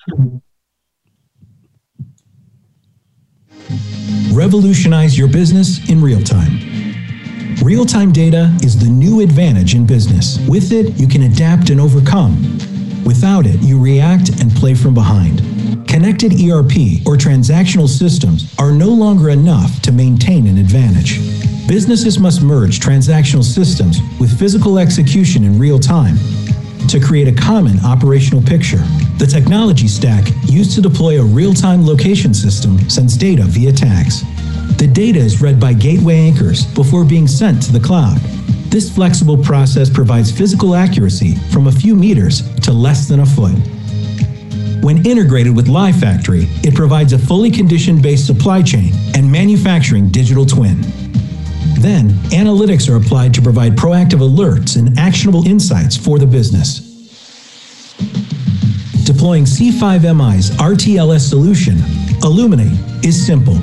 [4.33, 6.90] Revolutionize your business in real time.
[7.63, 10.39] Real time data is the new advantage in business.
[10.49, 12.41] With it, you can adapt and overcome.
[13.05, 15.41] Without it, you react and play from behind.
[15.87, 21.19] Connected ERP or transactional systems are no longer enough to maintain an advantage.
[21.69, 26.17] Businesses must merge transactional systems with physical execution in real time.
[26.89, 28.83] to create a common operational picture.
[29.19, 34.25] The technology stack used to deploy a real time location system sends data via tags.
[34.77, 38.19] The data is read by gateway anchors before being sent to the cloud.
[38.71, 43.57] This flexible process provides physical accuracy from a few meters to less than a foot.
[44.83, 50.09] When integrated with Live Factory, it provides a fully condition based supply chain and manufacturing
[50.09, 50.81] digital twin.
[51.81, 56.81] Then, analytics are applied to provide proactive alerts and actionable insights for the business.
[59.05, 61.79] Deploying C5MI's RTLS solution,
[62.23, 63.59] Illuminate, is simple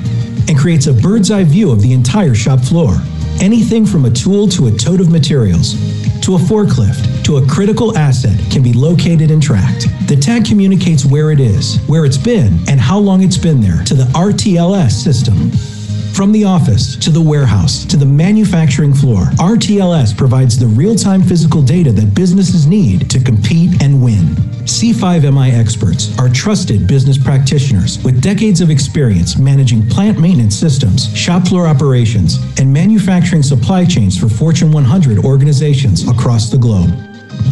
[0.48, 2.96] and creates a bird's eye view of the entire shop floor.
[3.40, 5.74] Anything from a tool to a tote of materials,
[6.22, 9.86] to a forklift, to a critical asset can be located and tracked.
[10.08, 13.84] The tag communicates where it is, where it's been, and how long it's been there
[13.84, 15.77] to the RTLS system.
[16.18, 21.22] From the office to the warehouse to the manufacturing floor, RTLS provides the real time
[21.22, 24.24] physical data that businesses need to compete and win.
[24.66, 31.46] C5MI experts are trusted business practitioners with decades of experience managing plant maintenance systems, shop
[31.46, 36.90] floor operations, and manufacturing supply chains for Fortune 100 organizations across the globe.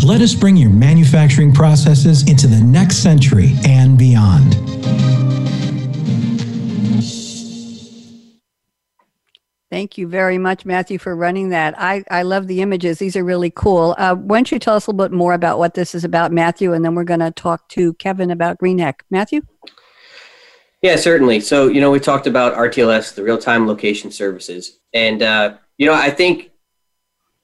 [0.04, 4.56] Let us bring your manufacturing processes into the next century and beyond.
[9.76, 11.74] Thank you very much, Matthew, for running that.
[11.76, 12.98] I, I love the images.
[12.98, 13.94] These are really cool.
[13.98, 16.32] Uh, why don't you tell us a little bit more about what this is about,
[16.32, 19.00] Matthew, and then we're going to talk to Kevin about Greenheck.
[19.10, 19.42] Matthew?
[20.80, 21.40] Yeah, certainly.
[21.40, 24.78] So, you know, we talked about RTLS, the real time location services.
[24.94, 26.52] And, uh, you know, I think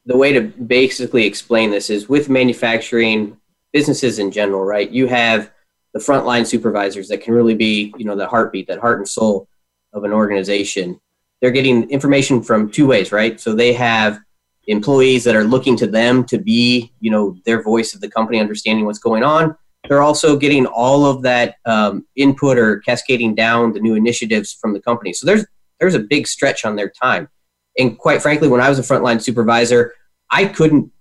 [0.07, 3.37] the way to basically explain this is with manufacturing
[3.75, 4.91] businesses in general, right?
[4.91, 5.51] You have
[5.93, 9.51] the frontline supervisors that can really be, you know, the heartbeat, that heart and soul
[9.93, 10.99] of an organization
[11.43, 13.39] they're getting information from two ways, right?
[13.39, 14.21] So they have
[14.69, 18.39] employees that are looking to them to be, you know, their voice of the company,
[18.39, 19.57] understanding what's going on.
[19.89, 24.73] They're also getting all of that um, input or cascading down the new initiatives from
[24.73, 25.13] the company.
[25.13, 25.45] So there's
[25.81, 27.29] there's a big stretch on their time.
[27.77, 29.95] And quite frankly, when I was a frontline supervisor,
[30.31, 30.93] I couldn't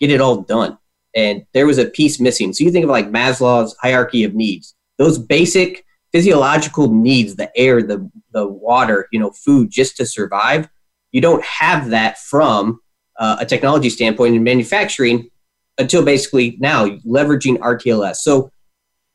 [0.00, 0.76] get it all done,
[1.14, 2.52] and there was a piece missing.
[2.52, 7.82] So you think of like Maslow's hierarchy of needs; those basic physiological needs, the air,
[7.82, 10.68] the the water, you know, food just to survive.
[11.12, 12.80] You don't have that from
[13.18, 15.30] uh, a technology standpoint in manufacturing
[15.78, 18.16] until basically now leveraging RTLS.
[18.16, 18.50] So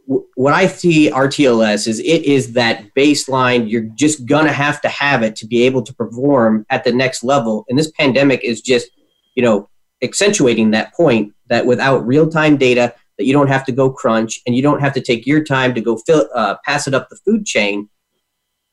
[0.08, 3.70] w- what I see RTLS is it is that baseline.
[3.70, 7.24] You're just gonna have to have it to be able to perform at the next
[7.24, 7.66] level.
[7.70, 8.89] And this pandemic is just,
[9.36, 9.70] you know,
[10.04, 14.41] accentuating that point that without real time data, that you don't have to go crunch
[14.45, 17.07] and you don't have to take your time to go fill, uh, pass it up
[17.09, 17.88] the food chain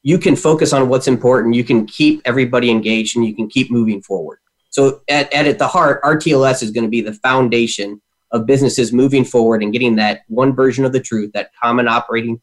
[0.02, 1.54] you can focus on what's important.
[1.54, 4.38] You can keep everybody engaged and you can keep moving forward.
[4.70, 8.92] So at, at, at the heart, RTLS is going to be the foundation of businesses
[8.92, 12.40] moving forward and getting that one version of the truth, that common operating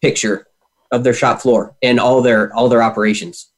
[0.00, 0.46] picture
[0.90, 3.50] of their shop floor and all their all their operations.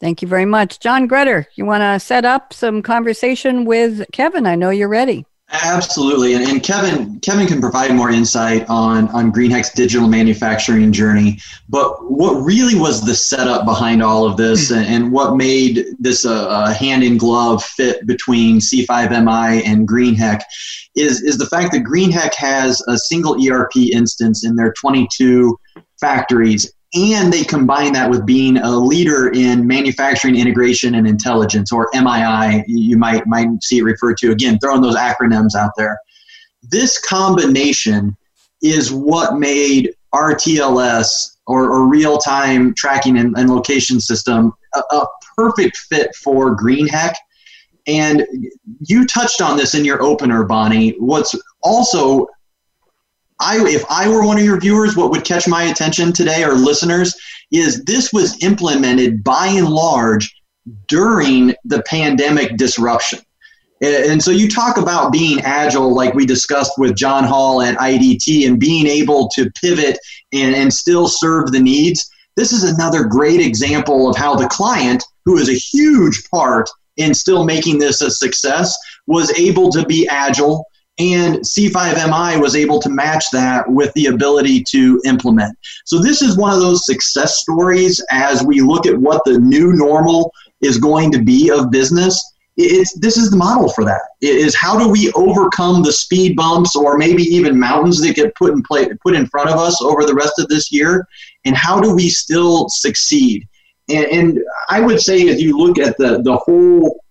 [0.00, 0.80] Thank you very much.
[0.80, 4.46] John Gretter, you want to set up some conversation with Kevin?
[4.46, 5.26] I know you're ready.
[5.54, 11.40] Absolutely, and, and Kevin Kevin can provide more insight on on Greenheck's digital manufacturing journey.
[11.68, 16.24] But what really was the setup behind all of this, and, and what made this
[16.24, 20.40] a, a, hand in glove fit between C5MI and Greenheck,
[20.96, 25.58] is is the fact that Greenheck has a single ERP instance in their 22
[26.00, 31.88] factories and they combine that with being a leader in manufacturing integration and intelligence or
[31.94, 34.30] MII you might might see it referred to.
[34.30, 35.98] Again throwing those acronyms out there.
[36.62, 38.16] This combination
[38.62, 45.76] is what made RTLS or, or real-time tracking and, and location system a, a, perfect
[45.76, 47.14] fit for Greenheck
[47.86, 48.26] and
[48.80, 50.90] you touched on this in your opener Bonnie.
[50.98, 52.28] What's also
[53.42, 56.54] I, if I were one of your viewers, what would catch my attention today or
[56.54, 57.14] listeners
[57.50, 60.32] is this was implemented by and large
[60.86, 63.18] during the pandemic disruption.
[63.82, 68.46] And so you talk about being agile, like we discussed with John Hall at IDT,
[68.46, 69.98] and being able to pivot
[70.32, 72.08] and, and still serve the needs.
[72.36, 77.12] This is another great example of how the client, who is a huge part in
[77.12, 78.72] still making this a success,
[79.08, 80.64] was able to be agile,
[80.98, 85.56] and C5MI was able to match that with the ability to implement.
[85.84, 89.72] So, this is one of those success stories as we look at what the new
[89.72, 92.22] normal is going to be of business.
[92.58, 94.02] It's, this is the model for that.
[94.20, 98.34] It is how do we overcome the speed bumps or maybe even mountains that get
[98.34, 101.08] put in play, put in front of us over the rest of this year,
[101.46, 103.48] and how do we still succeed?
[103.88, 104.38] And, and
[104.68, 107.02] I would say, if you look at the the whole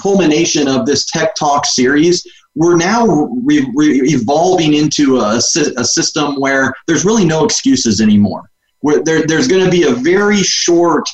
[0.00, 2.26] culmination of this Tech Talk series,
[2.56, 3.06] we're now
[3.44, 8.50] re- re- evolving into a, a system where there's really no excuses anymore.
[8.80, 11.08] Where there, there's going to be a very short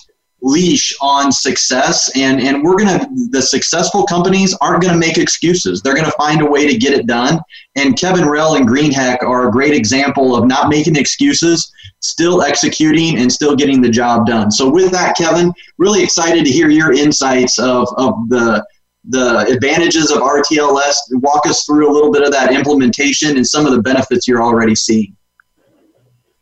[0.45, 5.81] leash on success and and we're to the successful companies aren't going to make excuses.
[5.81, 7.39] They're going to find a way to get it done.
[7.77, 11.71] And kevin rell and greenheck are a great example of not making excuses
[12.01, 14.51] still executing and still getting the job done.
[14.51, 18.67] So with that kevin really excited to hear your insights of of the
[19.05, 23.67] the advantages of rtls walk us through a little bit of that implementation and some
[23.67, 25.17] of the benefits you're already seeing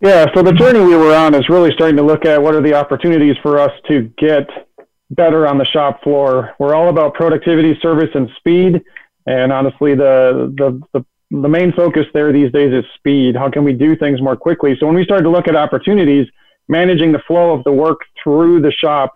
[0.03, 2.63] yeah, so the journey we were on is really starting to look at what are
[2.63, 4.49] the opportunities for us to get
[5.11, 6.55] better on the shop floor.
[6.59, 8.81] We're all about productivity, service, and speed.
[9.27, 13.37] And honestly, the, the, the, the main focus there these days is speed.
[13.37, 14.75] How can we do things more quickly?
[14.81, 16.27] So when we started to look at opportunities,
[16.69, 19.13] managing the flow of the work through the shop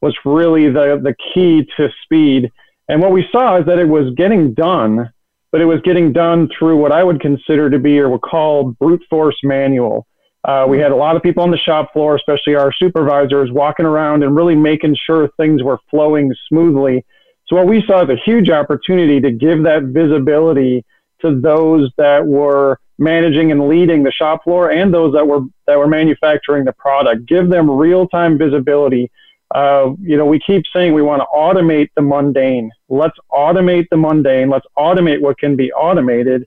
[0.00, 2.52] was really the, the key to speed.
[2.88, 5.12] And what we saw is that it was getting done,
[5.52, 8.72] but it was getting done through what I would consider to be or would call
[8.72, 10.06] brute force manual.
[10.44, 13.84] Uh, we had a lot of people on the shop floor, especially our supervisors, walking
[13.84, 17.04] around and really making sure things were flowing smoothly.
[17.46, 20.84] So what we saw is a huge opportunity to give that visibility
[21.20, 25.78] to those that were managing and leading the shop floor and those that were that
[25.78, 27.26] were manufacturing the product.
[27.26, 29.10] Give them real-time visibility.
[29.54, 32.70] Uh, you know, we keep saying we want to automate the mundane.
[32.88, 34.50] Let's automate the mundane.
[34.50, 36.46] Let's automate what can be automated,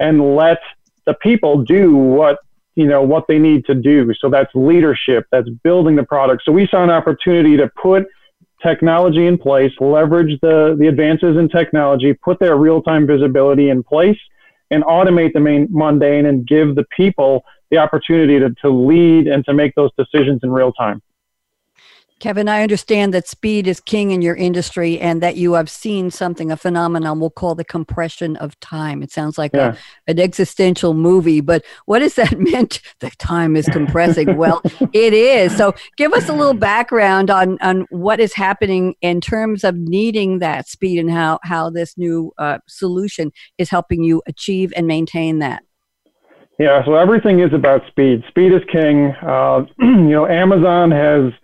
[0.00, 0.58] and let
[1.06, 2.38] the people do what
[2.74, 6.52] you know what they need to do so that's leadership that's building the product so
[6.52, 8.06] we saw an opportunity to put
[8.62, 14.18] technology in place leverage the the advances in technology put their real-time visibility in place
[14.70, 19.44] and automate the main mundane and give the people the opportunity to, to lead and
[19.44, 21.02] to make those decisions in real time
[22.22, 26.08] Kevin, I understand that speed is king in your industry and that you have seen
[26.08, 29.02] something, a phenomenon we'll call the compression of time.
[29.02, 29.74] It sounds like yeah.
[30.06, 32.80] a, an existential movie, but what does that meant?
[33.00, 34.36] The time is compressing.
[34.36, 34.62] well,
[34.92, 35.56] it is.
[35.56, 40.38] So give us a little background on, on what is happening in terms of needing
[40.38, 45.40] that speed and how, how this new uh, solution is helping you achieve and maintain
[45.40, 45.64] that.
[46.60, 48.22] Yeah, so everything is about speed.
[48.28, 49.06] Speed is king.
[49.26, 51.32] Uh, you know, Amazon has–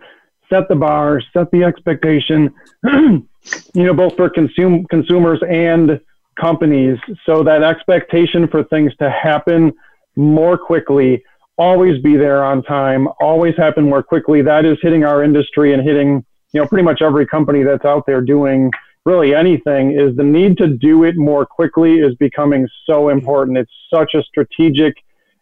[0.49, 3.27] set the bar, set the expectation, you
[3.73, 5.99] know, both for consume, consumers and
[6.39, 6.97] companies.
[7.25, 9.73] So that expectation for things to happen
[10.15, 11.23] more quickly,
[11.57, 14.41] always be there on time, always happen more quickly.
[14.41, 18.05] That is hitting our industry and hitting, you know, pretty much every company that's out
[18.05, 18.71] there doing
[19.05, 23.57] really anything is the need to do it more quickly is becoming so important.
[23.57, 24.95] It's such a strategic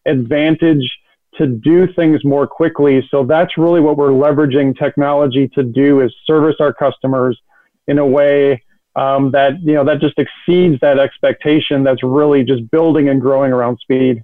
[0.05, 0.89] advantage
[1.38, 3.08] to do things more quickly.
[3.10, 7.40] So that's really what we're leveraging technology to do is service our customers
[7.88, 8.64] in a way
[8.96, 11.84] um, that you know that just exceeds that expectation.
[11.84, 14.24] That's really just building and growing around speed.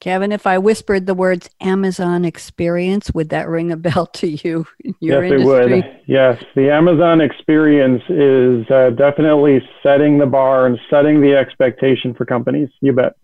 [0.00, 4.66] Kevin, if I whispered the words Amazon experience, would that ring a bell to you?
[4.84, 5.78] In your yes, industry?
[5.78, 6.00] it would.
[6.06, 12.24] Yes, the Amazon experience is uh, definitely setting the bar and setting the expectation for
[12.24, 12.68] companies.
[12.80, 13.14] You bet.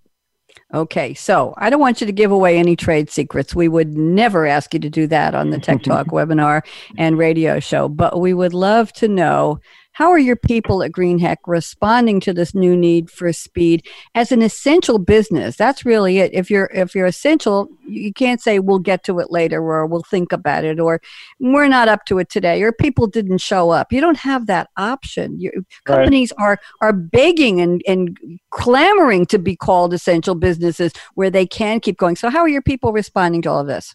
[0.72, 3.54] Okay, so I don't want you to give away any trade secrets.
[3.54, 6.62] We would never ask you to do that on the Tech Talk webinar
[6.96, 9.60] and radio show, but we would love to know
[9.92, 14.40] how are your people at Greenheck responding to this new need for speed as an
[14.40, 15.56] essential business?
[15.56, 16.32] That's really it.
[16.32, 20.04] If you're if you're essential, you can't say we'll get to it later or we'll
[20.04, 21.00] think about it or
[21.40, 23.92] we're not up to it today or people didn't show up.
[23.92, 25.40] You don't have that option.
[25.40, 25.52] Your,
[25.84, 26.44] companies right.
[26.46, 28.16] are are begging and, and
[28.50, 32.16] clamoring to be called essential businesses where they can keep going.
[32.16, 33.94] So how are your people responding to all of this?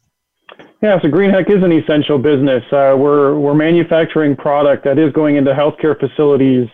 [0.85, 2.63] Yeah, so Greenheck is an essential business.
[2.71, 6.67] Uh, we're we're manufacturing product that is going into healthcare facilities,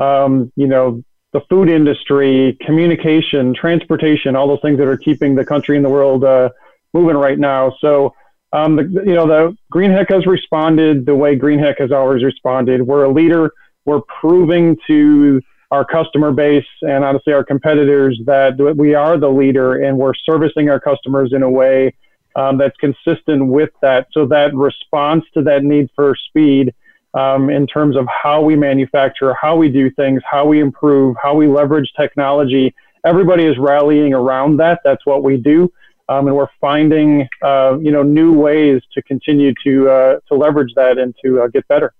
[0.00, 1.00] um, you know,
[1.32, 5.88] the food industry, communication, transportation, all those things that are keeping the country and the
[5.88, 6.48] world uh,
[6.92, 7.72] moving right now.
[7.80, 8.12] So,
[8.52, 12.82] um, the, you know, the Greenheck has responded the way Greenheck has always responded.
[12.82, 13.52] We're a leader.
[13.84, 15.40] We're proving to
[15.70, 20.68] our customer base and honestly our competitors that we are the leader, and we're servicing
[20.68, 21.94] our customers in a way
[22.36, 24.08] um, that's consistent with that.
[24.12, 26.74] So that response to that need for speed
[27.14, 31.34] um, in terms of how we manufacture, how we do things, how we improve, how
[31.34, 32.74] we leverage technology.
[33.04, 34.80] Everybody is rallying around that.
[34.84, 35.72] That's what we do.
[36.08, 40.72] Um, and we're finding, uh, you know, new ways to continue to uh, to leverage
[40.74, 41.94] that and to uh, get better.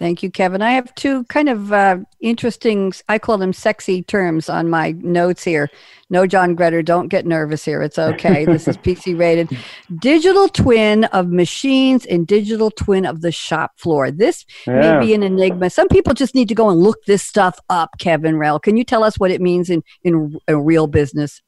[0.00, 0.62] Thank you, Kevin.
[0.62, 5.44] I have two kind of uh, interesting, I call them sexy terms on my notes
[5.44, 5.68] here.
[6.08, 7.82] No, John Gretter, don't get nervous here.
[7.82, 8.44] It's okay.
[8.46, 9.54] this is PC rated.
[9.98, 14.10] Digital twin of machines and digital twin of the shop floor.
[14.10, 14.80] This yeah.
[14.80, 15.68] may be an enigma.
[15.68, 18.58] Some people just need to go and look this stuff up, Kevin Rell.
[18.58, 21.42] Can you tell us what it means in, in a real business?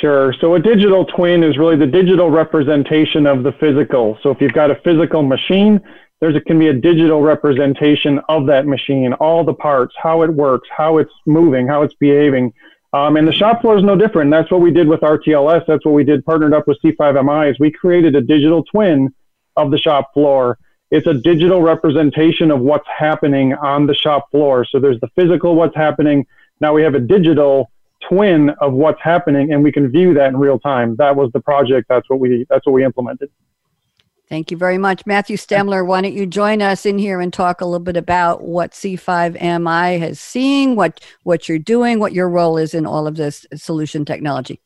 [0.00, 0.34] Sure.
[0.40, 4.18] So a digital twin is really the digital representation of the physical.
[4.24, 5.80] So if you've got a physical machine,
[6.24, 10.30] there's a, can be a digital representation of that machine, all the parts, how it
[10.30, 12.50] works, how it's moving, how it's behaving.
[12.94, 14.30] Um, and the shop floor is no different.
[14.30, 15.66] That's what we did with RTLS.
[15.66, 19.12] That's what we did partnered up with C5MI is we created a digital twin
[19.56, 20.56] of the shop floor.
[20.90, 24.64] It's a digital representation of what's happening on the shop floor.
[24.64, 26.26] So there's the physical, what's happening.
[26.58, 27.70] Now we have a digital
[28.08, 30.96] twin of what's happening and we can view that in real time.
[30.96, 31.88] That was the project.
[31.90, 33.28] That's what we, that's what we implemented.
[34.34, 35.06] Thank you very much.
[35.06, 38.42] Matthew Stemler, why don't you join us in here and talk a little bit about
[38.42, 43.14] what C5MI has seen, what, what you're doing, what your role is in all of
[43.14, 44.60] this solution technology.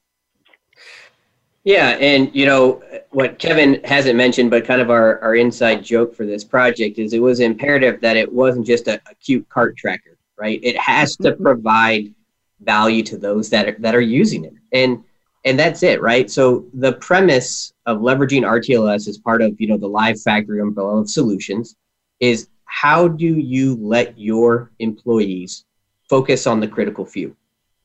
[1.65, 6.15] Yeah, and you know what Kevin hasn't mentioned, but kind of our, our inside joke
[6.15, 9.77] for this project is it was imperative that it wasn't just a, a cute cart
[9.77, 10.61] tracker, right?
[10.63, 11.43] It has to mm-hmm.
[11.43, 12.15] provide
[12.63, 14.55] value to those that are, that are using it.
[14.73, 15.05] And
[15.45, 16.31] and that's it, right?
[16.31, 21.01] So the premise of leveraging RTLS as part of you know the live factory umbrella
[21.01, 21.75] of solutions
[22.21, 25.65] is how do you let your employees
[26.09, 27.35] focus on the critical few,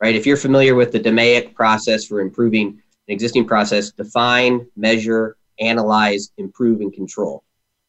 [0.02, 0.14] right?
[0.14, 6.32] If you're familiar with the DMAIC process for improving an existing process, define, measure, analyze,
[6.36, 7.42] improve, and control.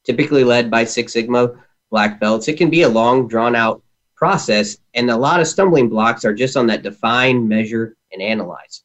[0.06, 1.52] Typically led by Six Sigma
[1.92, 3.84] black belts, it can be a long, drawn out
[4.16, 8.84] process, and a lot of stumbling blocks are just on that define, measure, and analyze.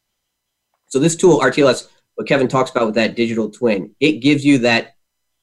[0.88, 1.86] So this tool, RTLS,
[2.20, 4.94] what Kevin talks about with that digital twin, it gives you that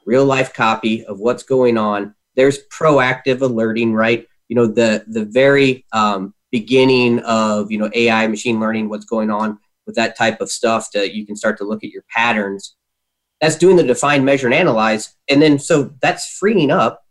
[0.06, 2.14] real life copy of what's going on.
[2.36, 4.28] There's proactive alerting, right?
[4.48, 9.32] You know, the the very um, beginning of you know AI, machine learning, what's going
[9.32, 9.58] on
[9.88, 10.92] with that type of stuff.
[10.92, 12.76] To you can start to look at your patterns.
[13.42, 17.04] That's doing the define, measure, and analyze, and then so that's freeing up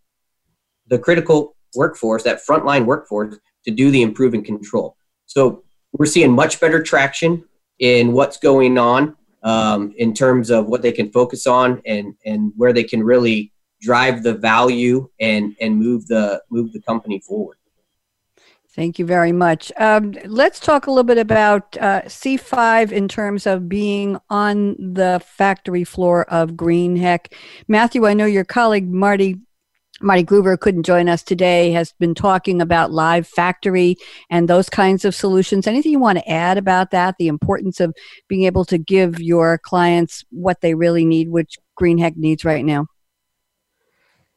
[0.86, 4.96] the critical workforce, that frontline workforce, to do the improve and control.
[5.24, 7.42] So we're seeing much better traction
[7.80, 9.16] in what's going on
[9.46, 13.52] um, in terms of what they can focus on and and where they can really
[13.80, 17.56] drive the value and and move the move the company forward.
[18.74, 19.72] Thank you very much.
[19.78, 25.22] Um, let's talk a little bit about uh, C5 in terms of being on the
[25.24, 27.32] factory floor of Greenheck.
[27.68, 29.40] Matthew, I know your colleague Marty
[30.00, 33.96] Marty Gruber couldn't join us today, has been talking about live factory
[34.30, 35.66] and those kinds of solutions.
[35.66, 37.14] Anything you want to add about that?
[37.18, 37.94] The importance of
[38.28, 42.86] being able to give your clients what they really need, which Greenheck needs right now.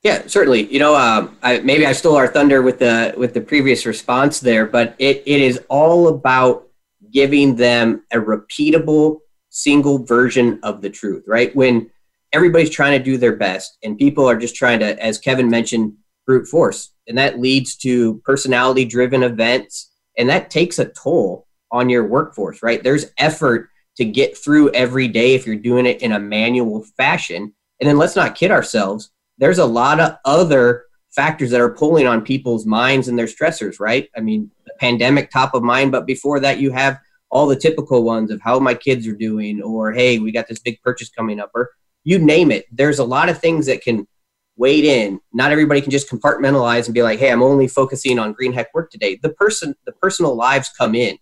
[0.02, 0.72] Yeah, certainly.
[0.72, 4.40] You know, um, I, maybe I stole our thunder with the with the previous response
[4.40, 6.68] there, but it, it is all about
[7.12, 9.18] giving them a repeatable
[9.50, 11.54] single version of the truth, right?
[11.54, 11.90] When
[12.34, 15.94] everybody's trying to do their best and people are just trying to as kevin mentioned
[16.30, 16.94] brute force.
[17.08, 22.62] And that leads to personality driven events and that takes a toll on your workforce
[22.62, 22.84] right?
[22.84, 27.52] There's effort to get through every day if you're doing it in a manual fashion.
[27.80, 29.10] And then let's not kid ourselves
[29.40, 33.80] there's a lot of other factors that are pulling on people's minds and their stressors
[33.80, 34.08] right?
[34.16, 37.00] I mean the pandemic top of mind but before that you have
[37.32, 40.60] all the typical ones of how my kids are doing or hey we got this
[40.60, 41.72] big purchase coming up or
[42.10, 42.66] you name it.
[42.72, 44.08] There's a lot of things that can
[44.58, 45.20] wade in.
[45.32, 48.90] Not everybody can just compartmentalize and be like, "Hey, I'm only focusing on Greenheck work
[48.90, 51.20] today." The person, the personal lives come in,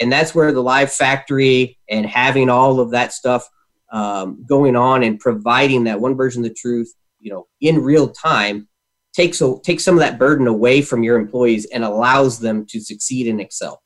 [0.00, 3.46] and that's where the live factory and having all of that stuff
[3.92, 8.08] um, going on and providing that one version of the truth, you know, in real
[8.08, 8.68] time,
[9.12, 12.80] takes a, takes some of that burden away from your employees and allows them to
[12.80, 13.81] succeed and excel.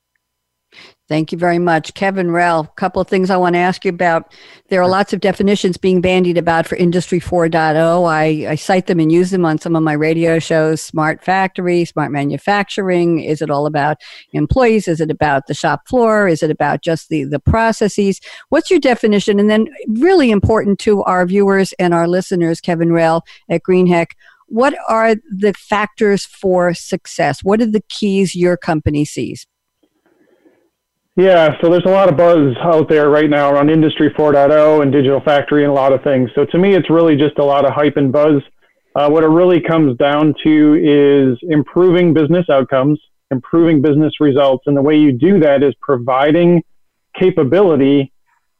[1.08, 1.94] Thank you very much.
[1.94, 4.34] Kevin Rell, a couple of things I want to ask you about.
[4.70, 8.10] There are lots of definitions being bandied about for Industry 4.0.
[8.10, 11.84] I, I cite them and use them on some of my radio shows smart factory,
[11.84, 13.20] smart manufacturing.
[13.20, 13.98] Is it all about
[14.32, 14.88] employees?
[14.88, 16.26] Is it about the shop floor?
[16.26, 18.20] Is it about just the, the processes?
[18.48, 19.38] What's your definition?
[19.38, 24.08] And then, really important to our viewers and our listeners, Kevin Rell at Greenheck,
[24.46, 27.44] what are the factors for success?
[27.44, 29.46] What are the keys your company sees?
[31.16, 34.92] Yeah, so there's a lot of buzz out there right now around Industry 4.0 and
[34.92, 36.30] Digital Factory and a lot of things.
[36.34, 38.42] So to me, it's really just a lot of hype and buzz.
[38.94, 43.00] Uh, what it really comes down to is improving business outcomes,
[43.30, 46.62] improving business results, and the way you do that is providing
[47.18, 48.12] capability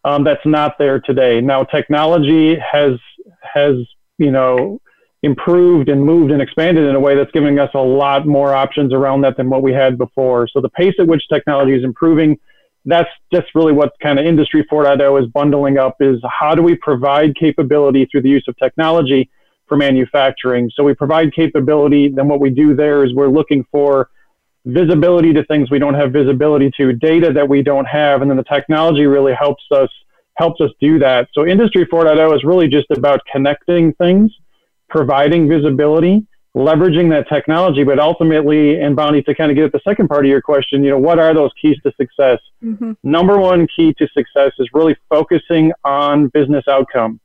[0.05, 1.43] um, that's not there today.
[1.43, 2.93] Now, technology has
[3.43, 3.75] has
[4.17, 4.81] you know
[5.27, 8.95] improved and moved and expanded in a way that's giving us a lot more options
[8.95, 10.49] around that than what we had before.
[10.49, 12.39] So the pace at which technology is improving,
[12.87, 16.77] that's just really what kind of industry 4.0 is bundling up is how do we
[16.77, 19.29] provide capability through the use of technology
[19.67, 20.71] for manufacturing.
[20.75, 24.09] So we provide capability, then what we do there is we're looking for
[24.65, 28.39] visibility to things we don't have visibility to, data that we don't have, and then
[28.39, 29.91] the technology really helps us
[30.35, 31.29] helps us do that.
[31.33, 34.31] So industry 4.0 is really just about connecting things
[34.89, 36.27] providing visibility,
[36.57, 40.25] leveraging that technology, but ultimately, and Bonnie, to kind of get at the second part
[40.25, 42.39] of your question, you know, what are those keys to success?
[42.65, 42.93] Mm-hmm.
[43.03, 47.21] Number one key to success is really focusing on business outcome.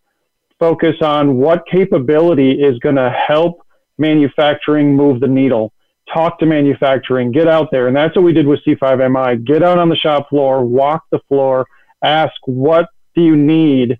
[0.60, 3.66] Focus on what capability is going to help
[3.98, 5.72] manufacturing move the needle.
[6.14, 7.88] Talk to manufacturing, get out there.
[7.88, 9.46] And that's what we did with C5MI.
[9.46, 11.66] Get out on the shop floor, walk the floor,
[12.04, 13.98] ask what do you need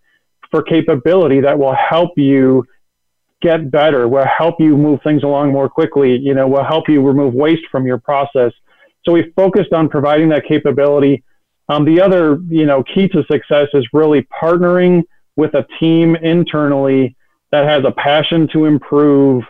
[0.50, 2.66] for capability that will help you
[3.42, 7.02] get better, will help you move things along more quickly, you know, will help you
[7.02, 8.54] remove waste from your process.
[9.04, 11.24] So we focused on providing that capability.
[11.70, 15.04] Um, the other, you know, key to success is really partnering
[15.36, 17.16] with a team internally
[17.52, 19.44] that has a passion to improve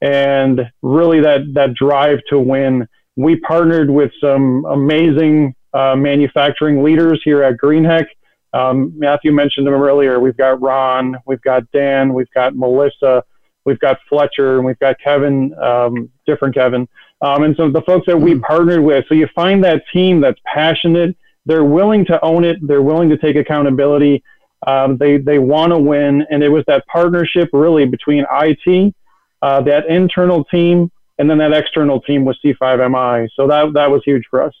[0.00, 2.86] and really that that drive to win.
[3.16, 8.06] We partnered with some amazing uh, manufacturing leaders here at Greenheck.
[8.52, 10.20] Um, Matthew mentioned them earlier.
[10.20, 13.24] We've got Ron, we've got Dan, we've got Melissa,
[13.64, 16.88] We've got Fletcher and we've got Kevin, um, different Kevin.
[17.20, 18.40] Um, and so the folks that we hmm.
[18.40, 22.82] partnered with, so you find that team that's passionate, they're willing to own it, they're
[22.82, 24.22] willing to take accountability,
[24.66, 26.26] um, they, they want to win.
[26.30, 28.94] And it was that partnership really between IT,
[29.42, 33.28] uh, that internal team, and then that external team with C5MI.
[33.36, 34.54] So that, that was huge for us.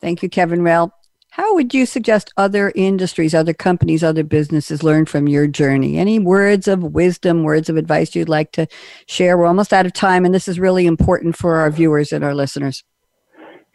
[0.00, 0.92] Thank you, Kevin Rell.
[1.36, 5.96] How would you suggest other industries, other companies, other businesses learn from your journey?
[5.96, 8.66] Any words of wisdom, words of advice you'd like to
[9.06, 9.38] share?
[9.38, 12.34] We're almost out of time, and this is really important for our viewers and our
[12.34, 12.84] listeners.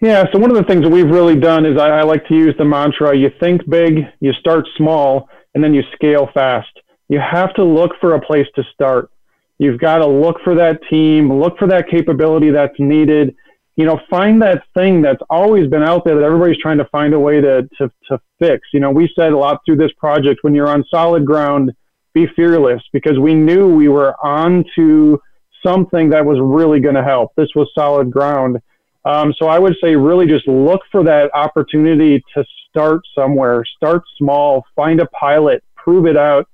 [0.03, 2.35] Yeah, so one of the things that we've really done is I, I like to
[2.35, 6.69] use the mantra you think big, you start small, and then you scale fast.
[7.09, 9.09] You have to look for a place to start.
[9.57, 13.35] You've got to look for that team, look for that capability that's needed
[13.78, 17.13] you know, find that thing that's always been out there that everybody's trying to find
[17.13, 18.67] a way to, to, to fix.
[18.73, 21.71] You know, we said a lot through this project when you're on solid ground,
[22.13, 25.21] be fearless because we knew we were on to
[25.63, 27.34] something that was really going to help.
[27.38, 28.57] This was solid ground.
[29.05, 34.01] Um, so I would say really just look for that opportunity to start somewhere, start
[34.17, 36.47] small, find a pilot, prove it out,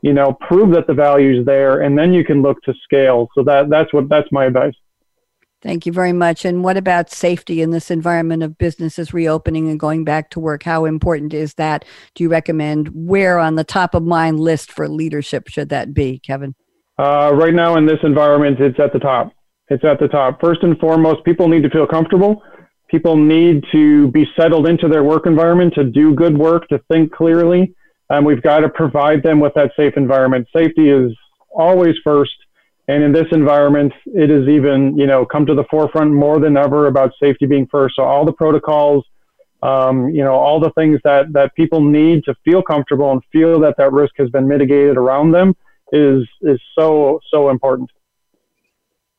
[0.00, 3.28] you know, prove that the value is there, and then you can look to scale.
[3.34, 4.74] So that that's what that's my advice.
[5.60, 6.44] Thank you very much.
[6.44, 10.62] And what about safety in this environment of businesses reopening and going back to work?
[10.62, 11.84] How important is that?
[12.14, 16.20] Do you recommend where on the top of mind list for leadership should that be,
[16.20, 16.54] Kevin?
[16.96, 19.32] Uh, right now in this environment, it's at the top.
[19.68, 20.40] It's at the top.
[20.40, 22.42] First and foremost, people need to feel comfortable.
[22.88, 27.12] People need to be settled into their work environment to do good work, to think
[27.12, 27.74] clearly.
[28.10, 30.46] And we've got to provide them with that safe environment.
[30.56, 31.12] Safety is
[31.50, 32.32] always first
[32.88, 36.56] and in this environment, it has even, you know, come to the forefront more than
[36.56, 37.96] ever about safety being first.
[37.96, 39.04] So all the protocols,
[39.62, 43.60] um, you know, all the things that, that people need to feel comfortable and feel
[43.60, 45.54] that that risk has been mitigated around them
[45.92, 47.90] is, is so, so important.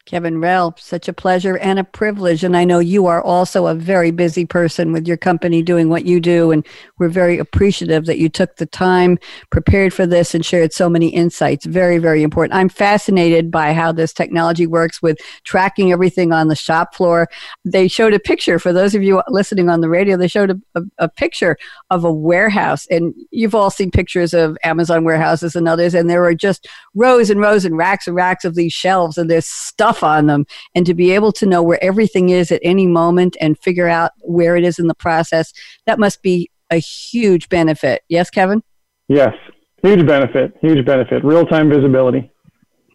[0.10, 2.44] Kevin Rell, such a pleasure and a privilege.
[2.44, 6.04] And I know you are also a very busy person with your company doing what
[6.04, 6.50] you do.
[6.50, 6.66] And
[6.98, 9.20] we're very appreciative that you took the time,
[9.52, 11.64] prepared for this, and shared so many insights.
[11.68, 12.58] Very, very important.
[12.58, 17.28] I'm fascinated by how this technology works with tracking everything on the shop floor.
[17.64, 20.60] They showed a picture, for those of you listening on the radio, they showed a,
[20.74, 21.56] a, a picture
[21.92, 22.88] of a warehouse.
[22.88, 25.94] And you've all seen pictures of Amazon warehouses and others.
[25.94, 29.30] And there are just rows and rows and racks and racks of these shelves, and
[29.30, 30.46] there's stuff stuff on them
[30.76, 34.12] and to be able to know where everything is at any moment and figure out
[34.22, 35.54] where it is in the process,
[35.86, 38.04] that must be a huge benefit.
[38.10, 38.64] Yes, Kevin?
[39.08, 39.34] Yes,
[39.82, 41.24] huge benefit, huge benefit.
[41.24, 42.32] Real time visibility.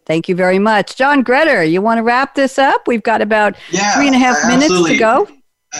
[0.06, 0.96] Thank you very much.
[0.96, 2.86] John Gretter, you want to wrap this up?
[2.86, 4.68] We've got about yeah, three and a half absolutely.
[4.68, 5.28] minutes to go.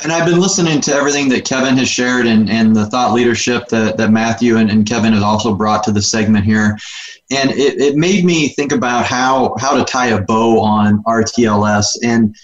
[0.03, 3.69] And I've been listening to everything that Kevin has shared and, and the thought leadership
[3.69, 6.77] that, that Matthew and, and Kevin has also brought to the segment here
[7.37, 11.87] and it, it made me think about how how to tie a bow on RTLS
[12.03, 12.35] and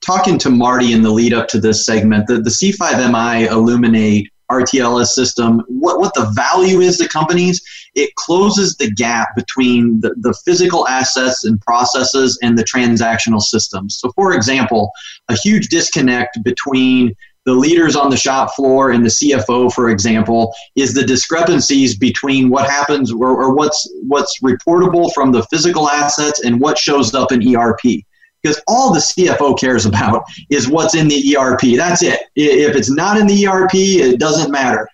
[0.00, 5.08] talking to Marty in the lead up to this segment, the, the C5MI Illuminate RTLS
[5.08, 7.62] system, what, what the value is to companies,
[7.94, 13.98] it closes the gap between the, the physical assets and processes and the transactional systems.
[14.00, 14.90] So, for example,
[15.28, 17.14] a huge disconnect between
[17.48, 22.50] the leaders on the shop floor and the CFO, for example, is the discrepancies between
[22.50, 27.32] what happens or, or what's what's reportable from the physical assets and what shows up
[27.32, 28.04] in ERP.
[28.42, 31.74] Because all the CFO cares about is what's in the ERP.
[31.74, 32.20] That's it.
[32.36, 34.86] If it's not in the ERP, it doesn't matter.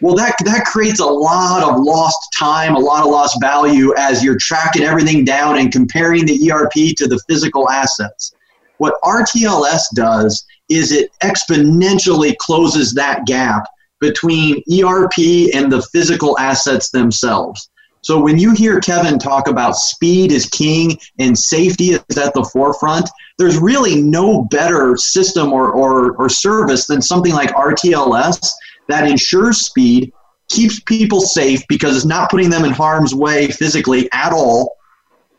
[0.00, 4.22] Well, that, that creates a lot of lost time, a lot of lost value as
[4.22, 8.32] you're tracking everything down and comparing the ERP to the physical assets.
[8.76, 13.64] What RTLS does is it exponentially closes that gap
[14.00, 17.70] between ERP and the physical assets themselves.
[18.02, 22.48] So when you hear Kevin talk about speed is king and safety is at the
[22.52, 28.48] forefront, there's really no better system or, or, or service than something like RTLS
[28.88, 30.12] that ensures speed,
[30.48, 34.75] keeps people safe because it's not putting them in harm's way physically at all,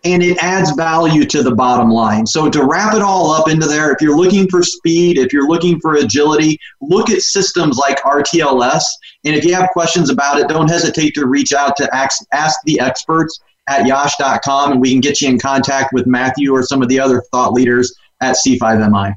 [0.03, 2.25] and it adds value to the bottom line.
[2.25, 5.47] So to wrap it all up into there, if you're looking for speed, if you're
[5.47, 8.83] looking for agility, look at systems like RTLS.
[9.25, 12.59] And if you have questions about it, don't hesitate to reach out to ask, ask
[12.65, 16.81] the experts at yash.com and we can get you in contact with Matthew or some
[16.81, 19.13] of the other thought leaders at C5MI.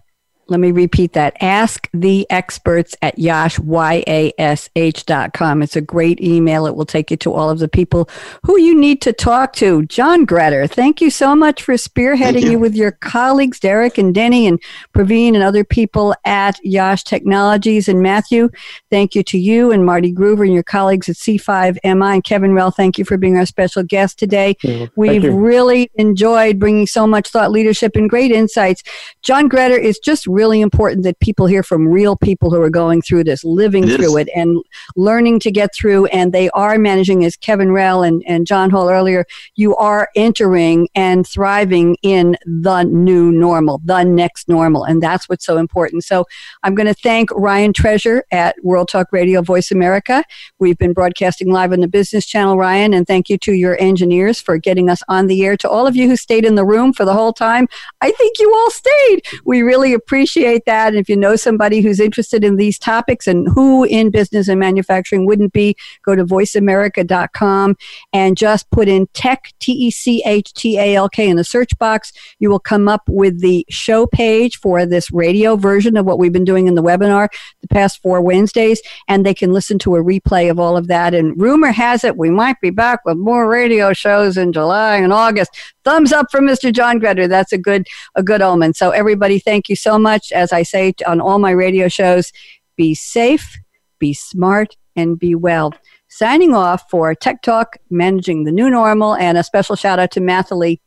[0.51, 1.37] Let me repeat that.
[1.41, 5.63] Ask the experts at Yash, Y-A-S-H dot com.
[5.63, 6.67] It's a great email.
[6.67, 8.11] It will take you to all of the people
[8.45, 9.87] who you need to talk to.
[9.87, 12.51] John Gretter, thank you so much for spearheading you.
[12.53, 12.59] you.
[12.59, 14.61] with your colleagues, Derek and Denny and
[14.93, 17.89] Praveen and other people at Yash Technologies.
[17.89, 18.51] And Matthew,
[18.91, 21.81] thank you to you and Marty Groover and your colleagues at C5MI.
[21.85, 24.57] And Kevin Rell, thank you for being our special guest today.
[24.97, 28.83] We've really enjoyed bringing so much thought leadership and great insights.
[29.23, 32.71] John Gretter is just really really important that people hear from real people who are
[32.71, 34.57] going through this, living it through it, and
[34.97, 36.07] learning to get through.
[36.07, 39.27] And they are managing, as Kevin Rell and, and John Hall earlier,
[39.57, 44.85] you are entering and thriving in the new normal, the next normal.
[44.85, 46.05] And that's what's so important.
[46.05, 46.25] So
[46.63, 50.25] I'm going to thank Ryan Treasure at World Talk Radio Voice America.
[50.59, 54.41] We've been broadcasting live on the Business Channel, Ryan, and thank you to your engineers
[54.41, 55.59] for getting us on the air.
[55.59, 57.69] To all of you who stayed in the room for the whole time,
[58.01, 59.21] I think you all stayed.
[59.45, 60.89] We really appreciate appreciate that.
[60.89, 64.61] And if you know somebody who's interested in these topics and who in business and
[64.61, 67.75] manufacturing wouldn't be, go to voiceamerica.com
[68.13, 71.45] and just put in tech, T E C H T A L K in the
[71.45, 72.13] search box.
[72.39, 76.35] You will come up with the show page for this radio version of what we've
[76.35, 77.29] been doing in the webinar
[77.63, 78.83] the past four Wednesdays.
[79.09, 81.15] And they can listen to a replay of all of that.
[81.15, 85.15] And rumor has it we might be back with more radio shows in July and
[85.15, 85.51] August.
[85.83, 86.71] Thumbs up from Mr.
[86.71, 87.27] John Gretter.
[87.27, 88.75] That's a good, a good omen.
[88.75, 92.33] So everybody, thank you so much much, as I say on all my radio shows,
[92.77, 93.57] be safe,
[93.99, 95.73] be smart, and be well.
[96.09, 100.21] Signing off for Tech Talk, Managing the New Normal, and a special shout out to
[100.21, 100.81] Mathalie.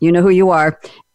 [0.00, 0.80] You know who you are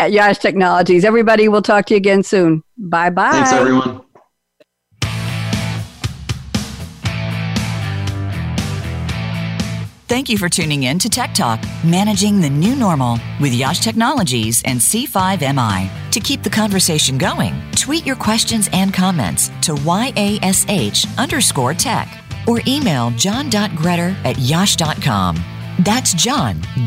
[0.00, 1.04] at Yash Technologies.
[1.04, 2.62] Everybody, we'll talk to you again soon.
[2.76, 3.30] Bye bye.
[3.30, 4.05] Thanks, everyone.
[10.08, 14.62] Thank you for tuning in to Tech Talk, Managing the New Normal with Yash Technologies
[14.64, 15.90] and C5MI.
[16.12, 22.60] To keep the conversation going, tweet your questions and comments to YASH underscore tech or
[22.68, 25.44] email john.gretter at yash.com.
[25.80, 26.86] That's john.gretter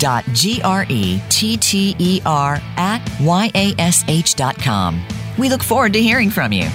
[2.77, 5.05] at yash.com.
[5.37, 6.69] We look forward to hearing from you.